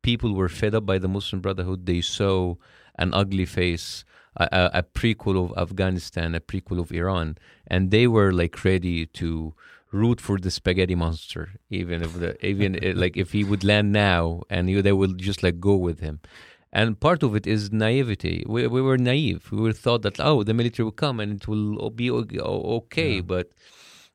[0.00, 1.80] people were fed up by the Muslim Brotherhood.
[1.84, 2.56] They saw
[2.94, 4.04] an ugly face,
[4.36, 9.54] a, a prequel of Afghanistan, a prequel of Iran, and they were like ready to
[9.90, 14.42] root for the spaghetti monster, even if the even like if he would land now,
[14.48, 16.20] and you, they will just like go with him
[16.72, 18.44] and part of it is naivety.
[18.46, 19.50] We, we were naive.
[19.52, 23.16] We were thought that oh, the military will come and it will be okay.
[23.16, 23.20] Yeah.
[23.20, 23.50] But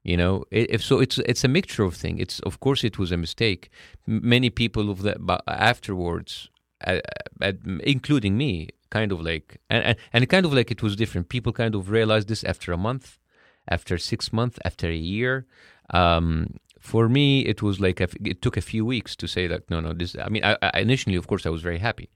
[0.03, 2.19] you know, if so, it's it's a mixture of things.
[2.19, 3.69] It's of course it was a mistake.
[4.07, 6.49] Many people of that afterwards,
[6.83, 6.99] uh,
[7.41, 7.51] uh,
[7.83, 11.29] including me, kind of like and, and and kind of like it was different.
[11.29, 13.19] People kind of realized this after a month,
[13.67, 15.45] after six months, after a year.
[15.91, 19.69] Um, for me, it was like a, it took a few weeks to say that
[19.69, 19.93] no, no.
[19.93, 22.09] This, I mean, I, I initially, of course, I was very happy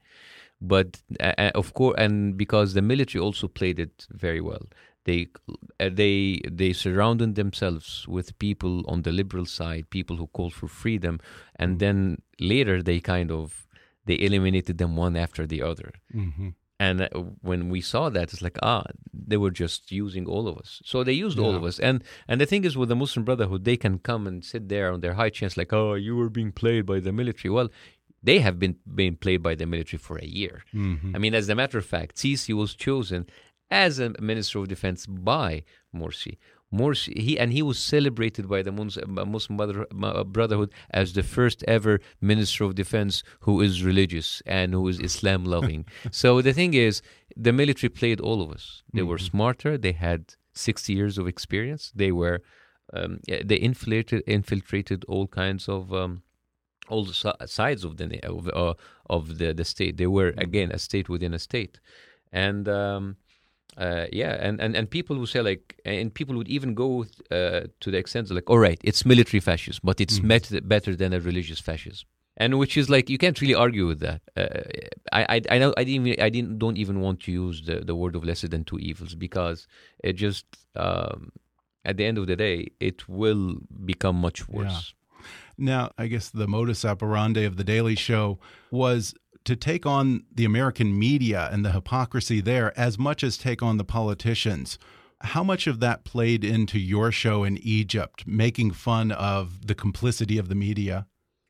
[0.62, 4.62] but uh, of course, and because the military also played it very well,
[5.04, 5.28] they
[5.80, 10.68] uh, they they surrounded themselves with people on the liberal side, people who called for
[10.68, 11.18] freedom,
[11.56, 13.66] and then later they kind of
[14.06, 15.92] they eliminated them one after the other.
[16.14, 16.50] Mm-hmm.
[16.82, 16.96] And
[17.42, 18.84] when we saw that, it's like ah,
[19.30, 20.70] they were just using all of us.
[20.84, 21.44] So they used yeah.
[21.44, 21.76] all of us.
[21.88, 21.96] And
[22.28, 25.00] and the thing is, with the Muslim Brotherhood, they can come and sit there on
[25.00, 27.50] their high chance, like oh, you were being played by the military.
[27.56, 27.68] Well,
[28.28, 30.56] they have been being played by the military for a year.
[30.74, 31.14] Mm-hmm.
[31.14, 33.26] I mean, as a matter of fact, Sisi was chosen
[33.70, 35.62] as a minister of defense by
[35.94, 36.34] Morsi.
[36.72, 42.00] Morsi, he and he was celebrated by the Muslim uh, Brotherhood as the first ever
[42.20, 45.84] minister of defense who is religious and who is Islam loving.
[46.10, 47.02] so the thing is,
[47.36, 48.82] the military played all of us.
[48.92, 49.10] They mm-hmm.
[49.10, 49.76] were smarter.
[49.76, 51.92] They had sixty years of experience.
[51.94, 52.42] They were
[52.92, 56.22] um, they infiltrated infiltrated all kinds of um,
[56.88, 58.74] all the sides of the of, uh,
[59.08, 59.96] of the, the state.
[59.96, 61.80] They were again a state within a state,
[62.32, 63.16] and um,
[63.76, 67.62] uh, yeah, and, and and people who say like, and people would even go uh,
[67.80, 70.24] to the extent of like, all right, it's military fascism, but it's mm.
[70.24, 72.06] met, better than a religious fascism,
[72.36, 74.20] and which is like you can't really argue with that.
[74.36, 74.60] Uh,
[75.10, 77.94] I, I I know I didn't I didn't don't even want to use the the
[77.94, 79.66] word of lesser than two evils because
[80.04, 80.44] it just
[80.76, 81.32] um,
[81.84, 84.94] at the end of the day it will become much worse.
[84.94, 84.98] Yeah.
[85.58, 88.38] Now, I guess the modus operandi of The Daily Show
[88.70, 93.62] was to take on the American media and the hypocrisy there as much as take
[93.62, 94.78] on the politicians.
[95.20, 100.38] How much of that played into your show in Egypt, making fun of the complicity
[100.38, 101.06] of the media?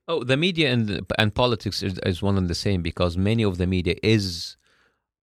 [0.09, 3.57] Oh, the media and and politics is, is one and the same because many of
[3.57, 4.57] the media is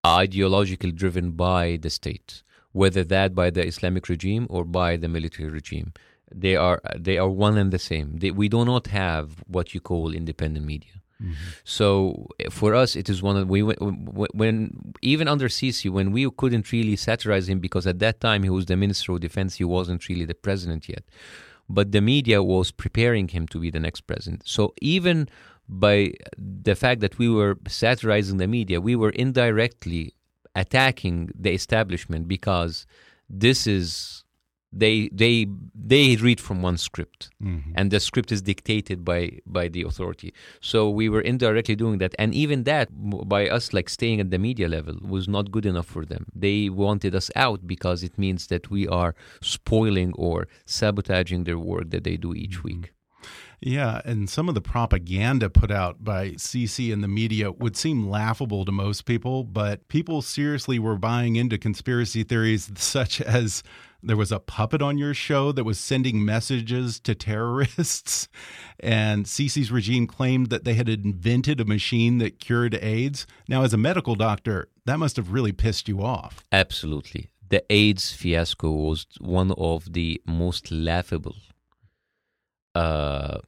[0.05, 5.49] ideologically driven by the state, whether that by the Islamic regime or by the military
[5.49, 5.93] regime
[6.34, 8.17] they are they are one and the same.
[8.17, 11.01] They, we do not have what you call independent media.
[11.21, 11.34] Mm-hmm.
[11.63, 16.71] So for us, it is one of we when even under Sisi when we couldn't
[16.71, 20.08] really satirize him because at that time he was the minister of defense, he wasn't
[20.08, 21.03] really the president yet,
[21.67, 24.43] but the media was preparing him to be the next president.
[24.45, 25.27] So even
[25.67, 30.15] by the fact that we were satirizing the media, we were indirectly
[30.55, 32.88] attacking the establishment because
[33.29, 34.23] this is
[34.71, 37.29] they they they read from one script.
[37.41, 37.71] Mm-hmm.
[37.75, 40.34] and the script is dictated by by the authority.
[40.62, 42.13] So we were indirectly doing that.
[42.19, 45.86] And even that by us like staying at the media level was not good enough
[45.86, 46.25] for them.
[46.36, 51.89] They wanted us out because it means that we are spoiling or sabotaging their work
[51.91, 52.67] that they do each mm-hmm.
[52.67, 52.93] week.
[53.62, 58.08] Yeah, and some of the propaganda put out by Sisi and the media would seem
[58.08, 63.63] laughable to most people, but people seriously were buying into conspiracy theories such as
[64.02, 68.28] there was a puppet on your show that was sending messages to terrorists,
[68.80, 73.28] and Sisi's regime claimed that they had invented a machine that cured AIDS.
[73.48, 76.44] Now, as a medical doctor, that must have really pissed you off.
[76.52, 77.30] Absolutely.
[77.50, 81.36] The AIDS fiasco was one of the most laughable
[82.76, 83.39] uh,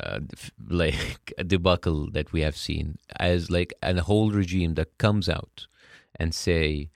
[0.00, 0.20] uh,
[0.68, 5.66] like debacle that we have seen as like a whole regime that comes out
[6.18, 6.90] and say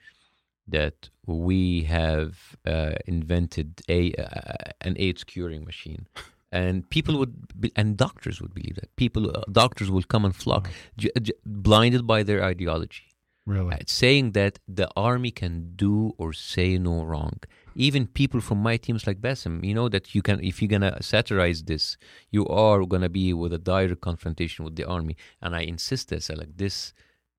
[0.71, 2.31] that we have
[2.65, 6.07] uh, invented a uh, an AIDS curing machine.
[6.53, 8.93] And people would, be, and doctors would believe that.
[8.97, 13.05] People, uh, doctors would come and flock, j- j- blinded by their ideology,
[13.45, 13.73] Really?
[13.75, 17.37] uh, saying that the army can do or say no wrong.
[17.73, 21.01] Even people from my teams like Bassem, you know that you can, if you're gonna
[21.01, 21.95] satirize this,
[22.31, 25.15] you are gonna be with a direct confrontation with the army.
[25.41, 26.75] And I insist, I say like this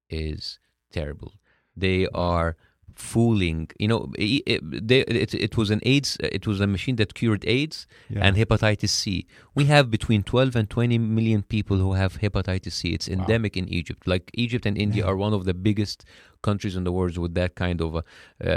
[0.09, 0.59] is
[0.91, 1.33] terrible.
[1.77, 2.57] They are
[2.97, 3.69] fooling.
[3.79, 6.17] You know, it, it, it, it was an AIDS.
[6.21, 8.21] It was a machine that cured AIDS Yeah.
[8.25, 9.27] and hepatitis C.
[9.55, 12.93] We have between 12 and 20 million people who have hepatitis C.
[12.95, 14.07] It's endemic in Egypt.
[14.07, 16.05] Like Egypt and India are one of the biggest
[16.43, 18.05] countries in the world with that kind of a,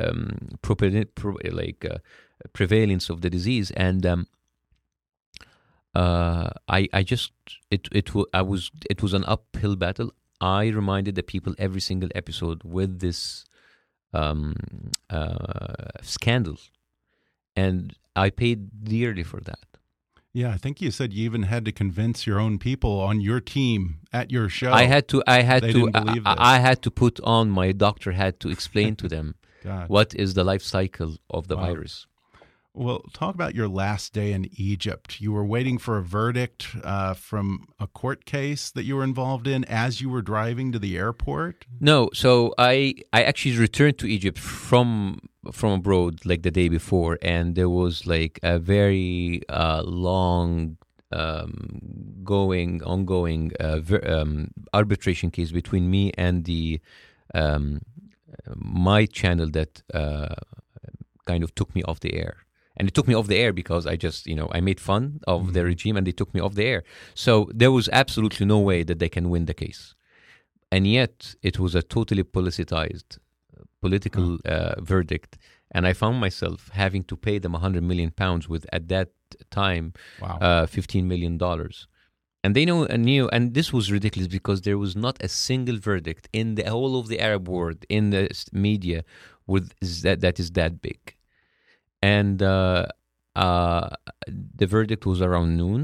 [0.10, 1.98] um, pro- like uh,
[2.54, 3.72] prevalence of the disease.
[3.72, 4.28] And um,
[5.94, 7.32] uh, I I just
[7.72, 10.12] it it I was it was an uphill battle.
[10.42, 13.46] I reminded the people every single episode with this
[14.16, 14.56] um,
[15.10, 16.58] uh, scandal,
[17.56, 19.60] and I paid dearly for that.
[20.34, 23.40] Yeah, I think you said you even had to convince your own people on your
[23.40, 23.80] team
[24.12, 24.72] at your show.
[24.74, 26.56] I had to I had They to I.
[26.56, 29.36] I had to put on my doctor had to explain to them
[29.88, 31.68] what is the life cycle of the Wow.
[31.68, 32.08] virus.
[32.78, 35.22] Well, talk about your last day in Egypt.
[35.22, 39.48] You were waiting for a verdict uh, from a court case that you were involved
[39.48, 41.66] in as you were driving to the airport.
[41.80, 45.22] No, so I I actually returned to Egypt from
[45.54, 50.76] from abroad like the day before, and there was like a very uh, long
[51.14, 51.80] um,
[52.26, 56.82] going ongoing uh, um, arbitration case between me and the
[57.34, 57.80] um,
[58.54, 60.36] my channel that uh,
[61.26, 62.45] kind of took me off the air.
[62.78, 65.22] And it took me off the air because I just, you know, I made fun
[65.28, 66.84] of the regime and they took me off the air.
[67.14, 69.96] So there was absolutely no way that they can win the case.
[70.72, 73.18] And yet it was a totally politicized
[73.58, 75.38] uh, political uh, verdict.
[75.72, 79.10] And i found myself having to pay them 100 million pounds with at that
[79.52, 80.38] time Wow.
[80.42, 81.88] uh, 15 million dollars.
[82.44, 85.78] And they know and knew and this was ridiculous because there was not a single
[85.78, 89.04] verdict in the whole of the arab world in the media
[89.48, 89.72] with
[90.04, 91.15] that that is that big
[92.14, 92.86] and uh,
[93.46, 93.90] uh,
[94.62, 95.82] the verdict was around noon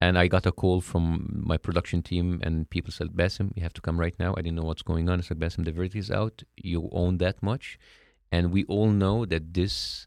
[0.00, 3.72] and I got a call from my production team, and people said, Bassem, you have
[3.78, 4.34] to come right now.
[4.36, 5.18] I didn't know what's going on.
[5.18, 6.42] I said, Bassem, the verdict is out.
[6.72, 7.78] You own that much.
[8.30, 10.06] And we all know that this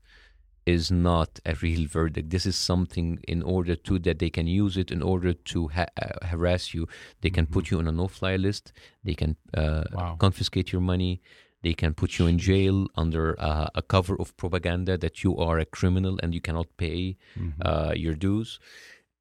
[0.66, 2.30] is not a real verdict.
[2.30, 5.94] This is something in order to that they can use it in order to ha-
[6.00, 6.88] uh, harass you.
[7.22, 8.72] They can put you on a no-fly list.
[9.04, 10.18] They can uh, Wow.
[10.20, 11.14] confiscate your money.
[11.62, 15.60] They can put you in jail under uh, a cover of propaganda that you are
[15.60, 17.18] a criminal and you cannot pay
[17.62, 18.60] uh, your dues.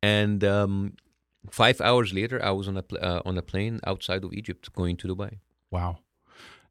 [0.03, 0.95] And um,
[1.51, 4.73] five hours later, I was on a pl- uh, on a plane outside of Egypt
[4.73, 5.39] going to Dubai.
[5.71, 5.99] Wow.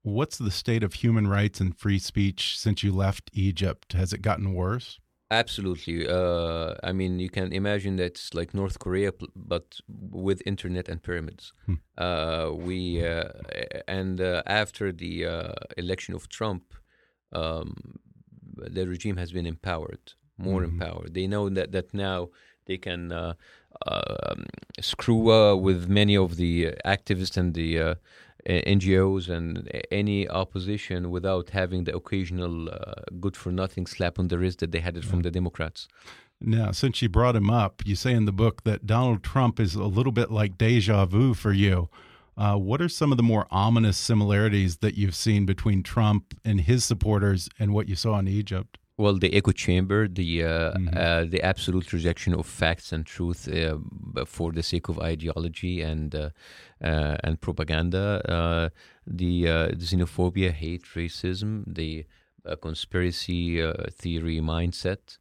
[0.03, 3.91] What's the state of human rights and free speech since you left Egypt?
[3.93, 4.99] Has it gotten worse?
[5.29, 6.07] Absolutely.
[6.07, 11.03] Uh, I mean, you can imagine that it's like North Korea, but with internet and
[11.03, 11.51] pyramids.
[11.97, 13.29] Uh, we uh,
[13.87, 16.73] and uh, after the uh, election of Trump,
[17.33, 17.75] um,
[18.55, 21.13] the regime has been empowered, more empowered.
[21.13, 22.29] They know that that now
[22.65, 23.33] they can uh,
[23.85, 24.45] um,
[24.79, 27.95] screw uh, with many of the activists and the uh,
[28.47, 34.37] NGOs and any opposition without having the occasional uh, good for nothing slap on the
[34.37, 35.87] wrist that they had it from the Democrats.
[36.39, 39.75] Now, since you brought him up, you say in the book that Donald Trump is
[39.75, 41.89] a little bit like deja vu for you.
[42.37, 46.61] Uh, what are some of the more ominous similarities that you've seen between Trump and
[46.61, 48.77] his supporters and what you saw in Egypt?
[48.99, 53.77] Well, the echo chamber, the uh, uh, the absolute rejection of facts and truth uh,
[54.25, 56.29] for the sake of ideology and uh,
[56.83, 58.69] uh, and propaganda, uh,
[59.05, 62.05] the, uh, the xenophobia, hate, racism, the
[62.45, 65.17] uh, conspiracy uh, theory mindset,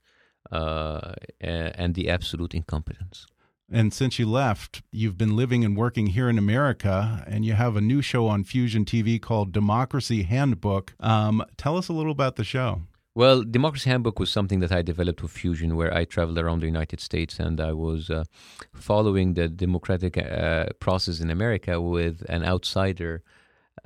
[0.52, 3.26] uh, and the absolute incompetence.
[3.70, 7.74] And since you left, you've been living and working here in America, and you have
[7.74, 10.94] a new show on Fusion TV called Democracy Handbook.
[11.00, 12.82] Um, tell us a little about the show.
[13.16, 16.66] Well, Democracy Handbook was something that I developed with Fusion, where I traveled around the
[16.66, 18.24] United States and I was uh,
[18.74, 23.22] following the democratic uh, process in America with an outsider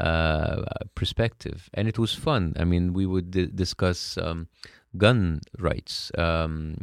[0.01, 0.65] uh,
[0.97, 2.55] perspective, and it was fun.
[2.59, 4.49] I mean, we would d- discuss um,
[4.97, 6.79] gun rights, um,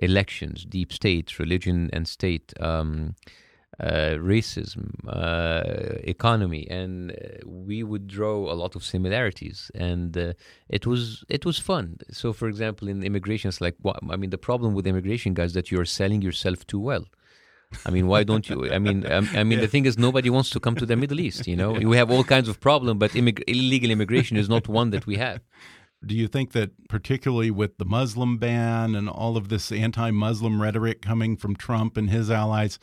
[0.00, 2.54] elections, deep state, religion and state.
[2.60, 3.16] Um,
[4.16, 7.14] racism, uh, economy, and uh,
[7.46, 10.32] we would draw a lot of similarities, and uh,
[10.68, 11.98] it was it was fun.
[12.10, 15.52] So, for example, in immigration, it's like wha- I mean, the problem with immigration guys
[15.54, 17.04] that you're selling yourself too well.
[17.84, 18.70] I mean, why don't you?
[18.72, 21.20] I mean, um, I mean, the thing is, nobody wants to come to the Middle
[21.20, 21.46] East.
[21.46, 24.90] You know, we have all kinds of problems, but immig- illegal immigration is not one
[24.90, 25.40] that we have.
[26.04, 30.62] Do you think that, particularly with the Muslim ban and all of this anti Muslim
[30.62, 32.78] rhetoric coming from Trump and his allies,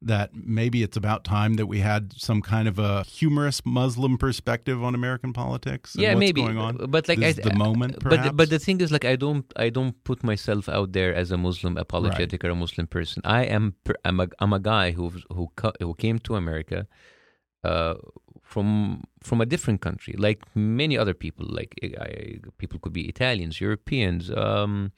[0.00, 4.82] that maybe it's about time that we had some kind of a humorous Muslim perspective
[4.82, 5.94] on American politics?
[5.94, 6.42] and yeah, what's maybe.
[6.42, 6.76] going on.
[6.88, 8.36] But like, I, the moment, But perhaps.
[8.36, 11.36] but the thing is, like, I don't I don't put myself out there as a
[11.36, 13.22] Muslim apologetic or a Muslim person.
[13.24, 13.74] I am
[14.04, 16.86] I'm a I'm a guy who who who came to America,
[17.64, 17.94] uh,
[18.58, 21.46] from from a different country, like many other people.
[21.58, 24.30] Like I, people could be Italians, Europeans.
[24.30, 24.92] Um,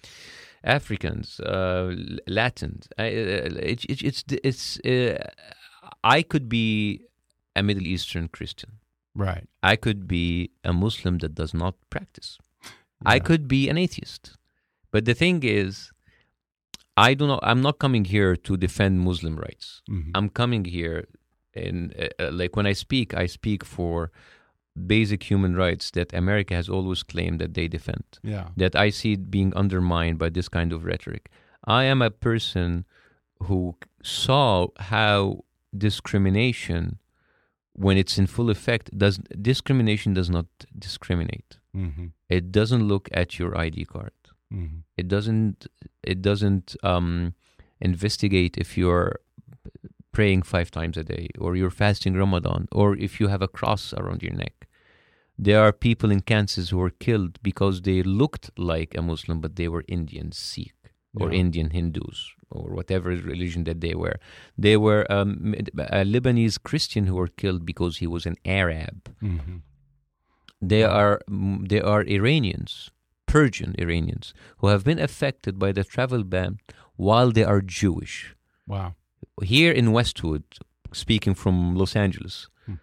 [0.62, 1.94] Africans, uh,
[2.26, 2.86] Latins.
[2.98, 4.78] I, uh, it, it, it's it's.
[4.84, 5.16] Uh,
[6.04, 7.00] I could be
[7.56, 8.70] a Middle Eastern Christian.
[9.14, 9.46] right.
[9.62, 12.38] I could be a Muslim that does not practice.
[13.14, 14.36] I could be an atheist.
[14.92, 15.90] But the thing is,
[17.08, 17.40] I do not.
[17.42, 19.82] I'm not coming here to defend Muslim rights.
[19.88, 20.10] Mhm.
[20.16, 20.98] I'm coming here,
[21.54, 24.10] and uh, uh, like when I speak, I speak for
[24.86, 28.04] basic human rights that America has always claimed that they defend.
[28.22, 28.48] Yeah.
[28.56, 31.28] That I see it being undermined by this kind of rhetoric.
[31.64, 32.84] I am a person
[33.42, 35.44] who saw how
[35.76, 36.98] discrimination,
[37.74, 40.46] when it's in full effect, does discrimination does not
[40.78, 41.58] discriminate.
[41.72, 44.12] hmm It doesn't look at your ID card.
[44.50, 45.66] hmm It doesn't.
[46.02, 47.34] It doesn't um,
[47.80, 49.10] investigate if you're
[50.12, 53.92] praying five times a day, or you're fasting Ramadan, or if you have a cross
[53.94, 54.66] around your neck.
[55.38, 59.56] There are people in Kansas who were killed because they looked like a Muslim, but
[59.56, 60.74] they were Indian Sikh
[61.14, 61.40] or Yeah.
[61.40, 62.18] Indian Hindus
[62.50, 64.16] or whatever religion that they were.
[64.58, 68.96] They were um, a Lebanese Christian who were killed because he was an Arab.
[69.20, 69.58] hmm
[70.72, 71.16] They are
[71.70, 72.90] they are Iranians,
[73.26, 76.58] Persian Iranians, who have been affected by the travel ban
[76.96, 78.34] while they are Jewish.
[78.66, 78.94] Wow.
[79.42, 80.44] Here in Westwood,
[80.92, 82.74] speaking from Los Angeles, Hmm.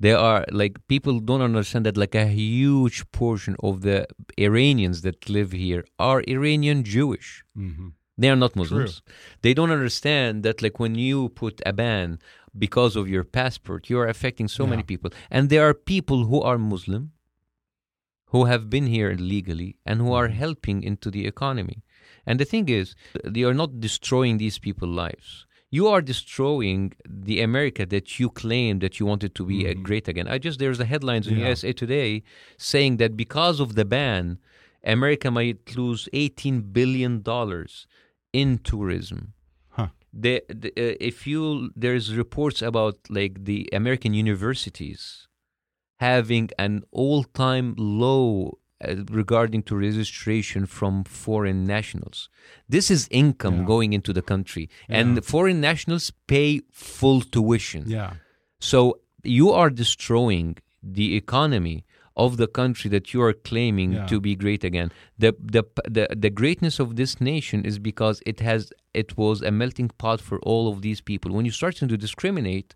[0.00, 4.06] there are like people don't understand that like a huge portion of the
[4.38, 7.28] Iranians that live here are Iranian Jewish.
[7.54, 7.88] hmm
[8.18, 8.94] They are not Muslims.
[9.44, 12.18] They don't understand that, like, when you put a ban
[12.64, 15.10] because of your passport, you are affecting so many people.
[15.30, 17.02] And there are people who are Muslim,
[18.32, 21.78] who have been here legally, and who are helping into the economy.
[22.26, 22.94] And the thing is,
[23.34, 25.46] they are not destroying these people's lives.
[25.78, 26.82] You are destroying
[27.26, 30.28] the America that you claim that you wanted to be uh, great again.
[30.34, 31.46] I just there's a headlines in Yeah.
[31.46, 32.10] USA Today
[32.72, 34.38] saying that because of the ban,
[34.96, 37.72] America might lose 18 billion dollars
[38.32, 39.32] in tourism.
[39.76, 39.88] Huh.
[40.24, 45.02] The, the, uh, if you there's reports about like the American universities
[46.10, 52.28] having an all-time low Uh, regarding to registration from foreign nationals.
[52.68, 53.66] This is income Yeah.
[53.66, 54.98] going into the country, Yeah.
[55.00, 57.84] and foreign nationals pay full tuition.
[57.86, 58.12] Yeah.
[58.58, 61.84] So you are destroying the economy
[62.16, 64.06] of the country that you are claiming Yeah.
[64.06, 64.90] to be great again.
[65.18, 65.62] The, the
[65.96, 68.60] the the greatness of this nation is because it has
[69.02, 71.30] it was a melting pot for all of these people.
[71.36, 72.74] When you start to discriminate,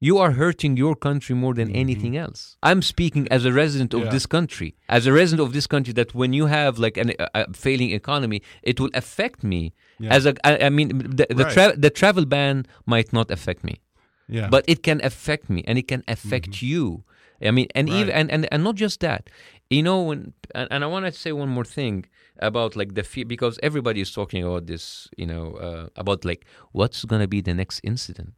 [0.00, 2.56] you are hurting your country more than anything else.
[2.62, 4.06] I'm speaking as a resident of Mm-hmm.
[4.08, 4.12] Yeah.
[4.12, 5.92] this country, as a resident of this country.
[5.94, 9.72] That when you have like an, a, a failing economy, it will affect me.
[9.98, 10.14] Yeah.
[10.14, 10.88] As a, I, I mean,
[11.18, 11.52] the the, Right.
[11.54, 13.74] tra- the travel ban might not affect me
[14.28, 14.48] Yeah.
[14.54, 16.84] but it can affect me and it can affect you
[17.48, 18.18] i mean and even Mm-hmm.
[18.20, 19.22] And, and and not just that
[19.74, 20.20] you know when
[20.58, 21.96] and, and i want to say one more thing
[22.50, 24.84] about like the fear because everybody is talking about this
[25.20, 26.42] you know uh, about like
[26.78, 28.36] what's going to be the next incident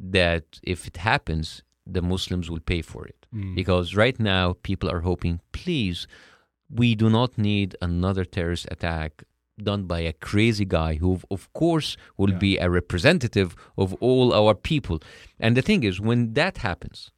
[0.00, 3.54] that if it happens the muslims will pay for it Mm.
[3.54, 6.06] because right now people are hoping please
[6.80, 9.12] we do not need another terrorist attack
[9.70, 12.38] done by a crazy guy who of course will Yeah.
[12.46, 14.98] be a representative of all our people
[15.44, 17.10] and the thing is when that happens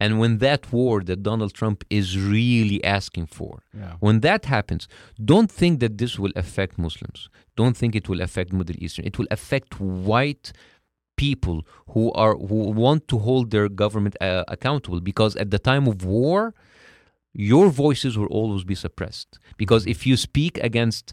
[0.00, 2.06] and when that war that Donald Trump is
[2.36, 3.94] really asking for Yeah.
[4.06, 4.82] when that happens
[5.32, 7.20] don't think that this will affect Muslims
[7.60, 9.70] don't think it will affect Middle Eastern it will affect
[10.12, 10.46] white
[11.26, 15.86] people who are who want to hold their government uh, accountable because at the time
[15.92, 16.54] of war
[17.34, 19.38] your voices will always be suppressed.
[19.56, 21.12] Because if you speak against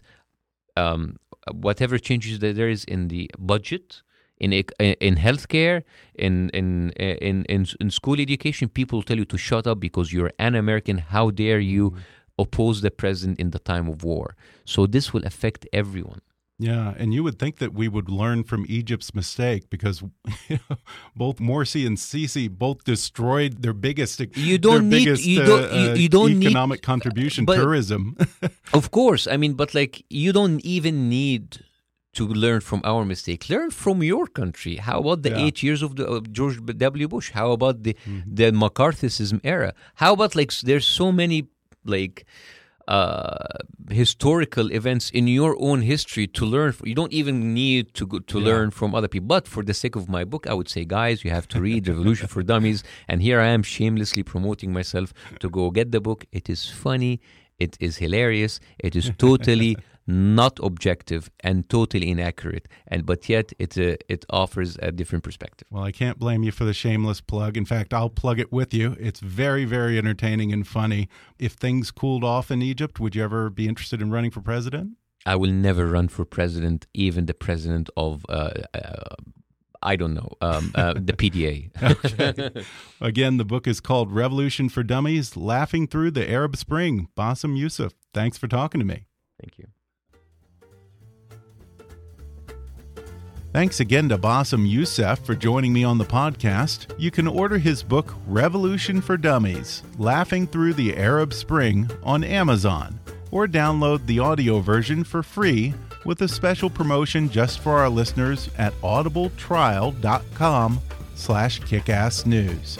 [0.76, 1.16] um,
[1.52, 4.02] whatever changes that there is in the budget
[4.38, 5.82] in in healthcare
[6.26, 10.32] in in in in, in school education people tell you to shut up because you're
[10.38, 11.84] an American how dare you
[12.38, 14.36] oppose the president in the time of war?
[14.64, 16.20] So this will affect everyone
[16.58, 20.02] Yeah, and you would think that we would learn from Egypt's mistake because
[21.14, 25.70] both Morsi and Sisi both destroyed their biggest You don't their need- biggest, you don't-
[25.72, 28.16] uh, you- you don't need- economic contribution but- tourism.
[28.72, 31.44] Of course, I mean, but like you don't even need
[32.14, 33.50] to learn from our mistake.
[33.50, 34.76] Learn from your country.
[34.76, 35.44] How about the Yeah.
[35.44, 37.08] eight years of, the, of George W.
[37.08, 37.28] Bush?
[37.32, 37.94] How about the
[38.38, 39.70] the McCarthyism era?
[40.02, 41.38] How about like there's so many
[41.84, 42.24] like
[42.88, 43.46] uh,
[43.90, 46.74] historical events in your own history to learn.
[46.84, 49.26] You don't even need to go, to learn from other people.
[49.26, 51.88] But for the sake of my book, I would say, guys, you have to read
[51.88, 52.82] Revolution for Dummies.
[53.08, 56.24] And here I am shamelessly promoting myself to go get the book.
[56.32, 57.20] It is funny.
[57.58, 58.60] It is hilarious.
[58.78, 59.76] It is totally
[60.06, 62.68] not objective and totally inaccurate.
[62.88, 65.66] And but yet it uh, it offers a different perspective.
[65.70, 67.56] Well, I can't blame you for the shameless plug.
[67.56, 68.96] In fact, I'll plug it with you.
[69.00, 71.08] It's very, very entertaining and funny.
[71.38, 74.92] If things cooled off in Egypt, would you ever be interested in running for president?
[75.24, 78.24] I will never run for president, even the president of.
[78.28, 79.14] Uh, uh,
[79.82, 81.70] I don't know, um, uh, the PDA.
[81.82, 82.64] okay.
[83.00, 87.08] Again, the book is called Revolution for Dummies Laughing Through the Arab Spring.
[87.16, 89.06] Bassem Youssef, thanks for talking to me.
[89.38, 89.66] Thank you.
[93.56, 96.94] Thanks again to Bassem Youssef for joining me on the podcast.
[96.98, 103.00] You can order his book, Revolution for Dummies Laughing Through the Arab Spring, on Amazon,
[103.30, 105.72] or download the audio version for free
[106.04, 110.80] with a special promotion just for our listeners at audibletrial.com
[111.14, 112.78] slash kickassnews.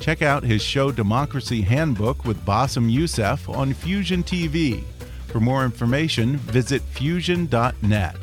[0.00, 4.84] Check out his show Democracy Handbook with Bassem Youssef on Fusion TV.
[5.28, 8.16] For more information, visit fusion.net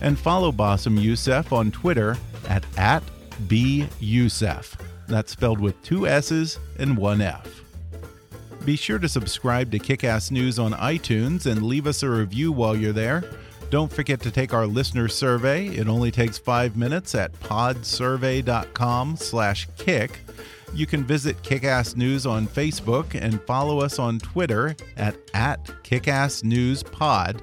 [0.00, 2.16] and follow Bassem Youssef on Twitter
[2.48, 3.02] at, at
[3.46, 4.74] @byoussef.
[5.06, 7.48] That's spelled with two S's and one F.
[8.64, 12.76] Be sure to subscribe to Kickass News on iTunes and leave us a review while
[12.76, 13.22] you're there.
[13.70, 15.66] Don't forget to take our listener survey.
[15.68, 20.20] It only takes five minutes at podsurvey.com/kick.
[20.74, 27.42] You can visit Kickass News on Facebook and follow us on Twitter at, at KickassNewsPod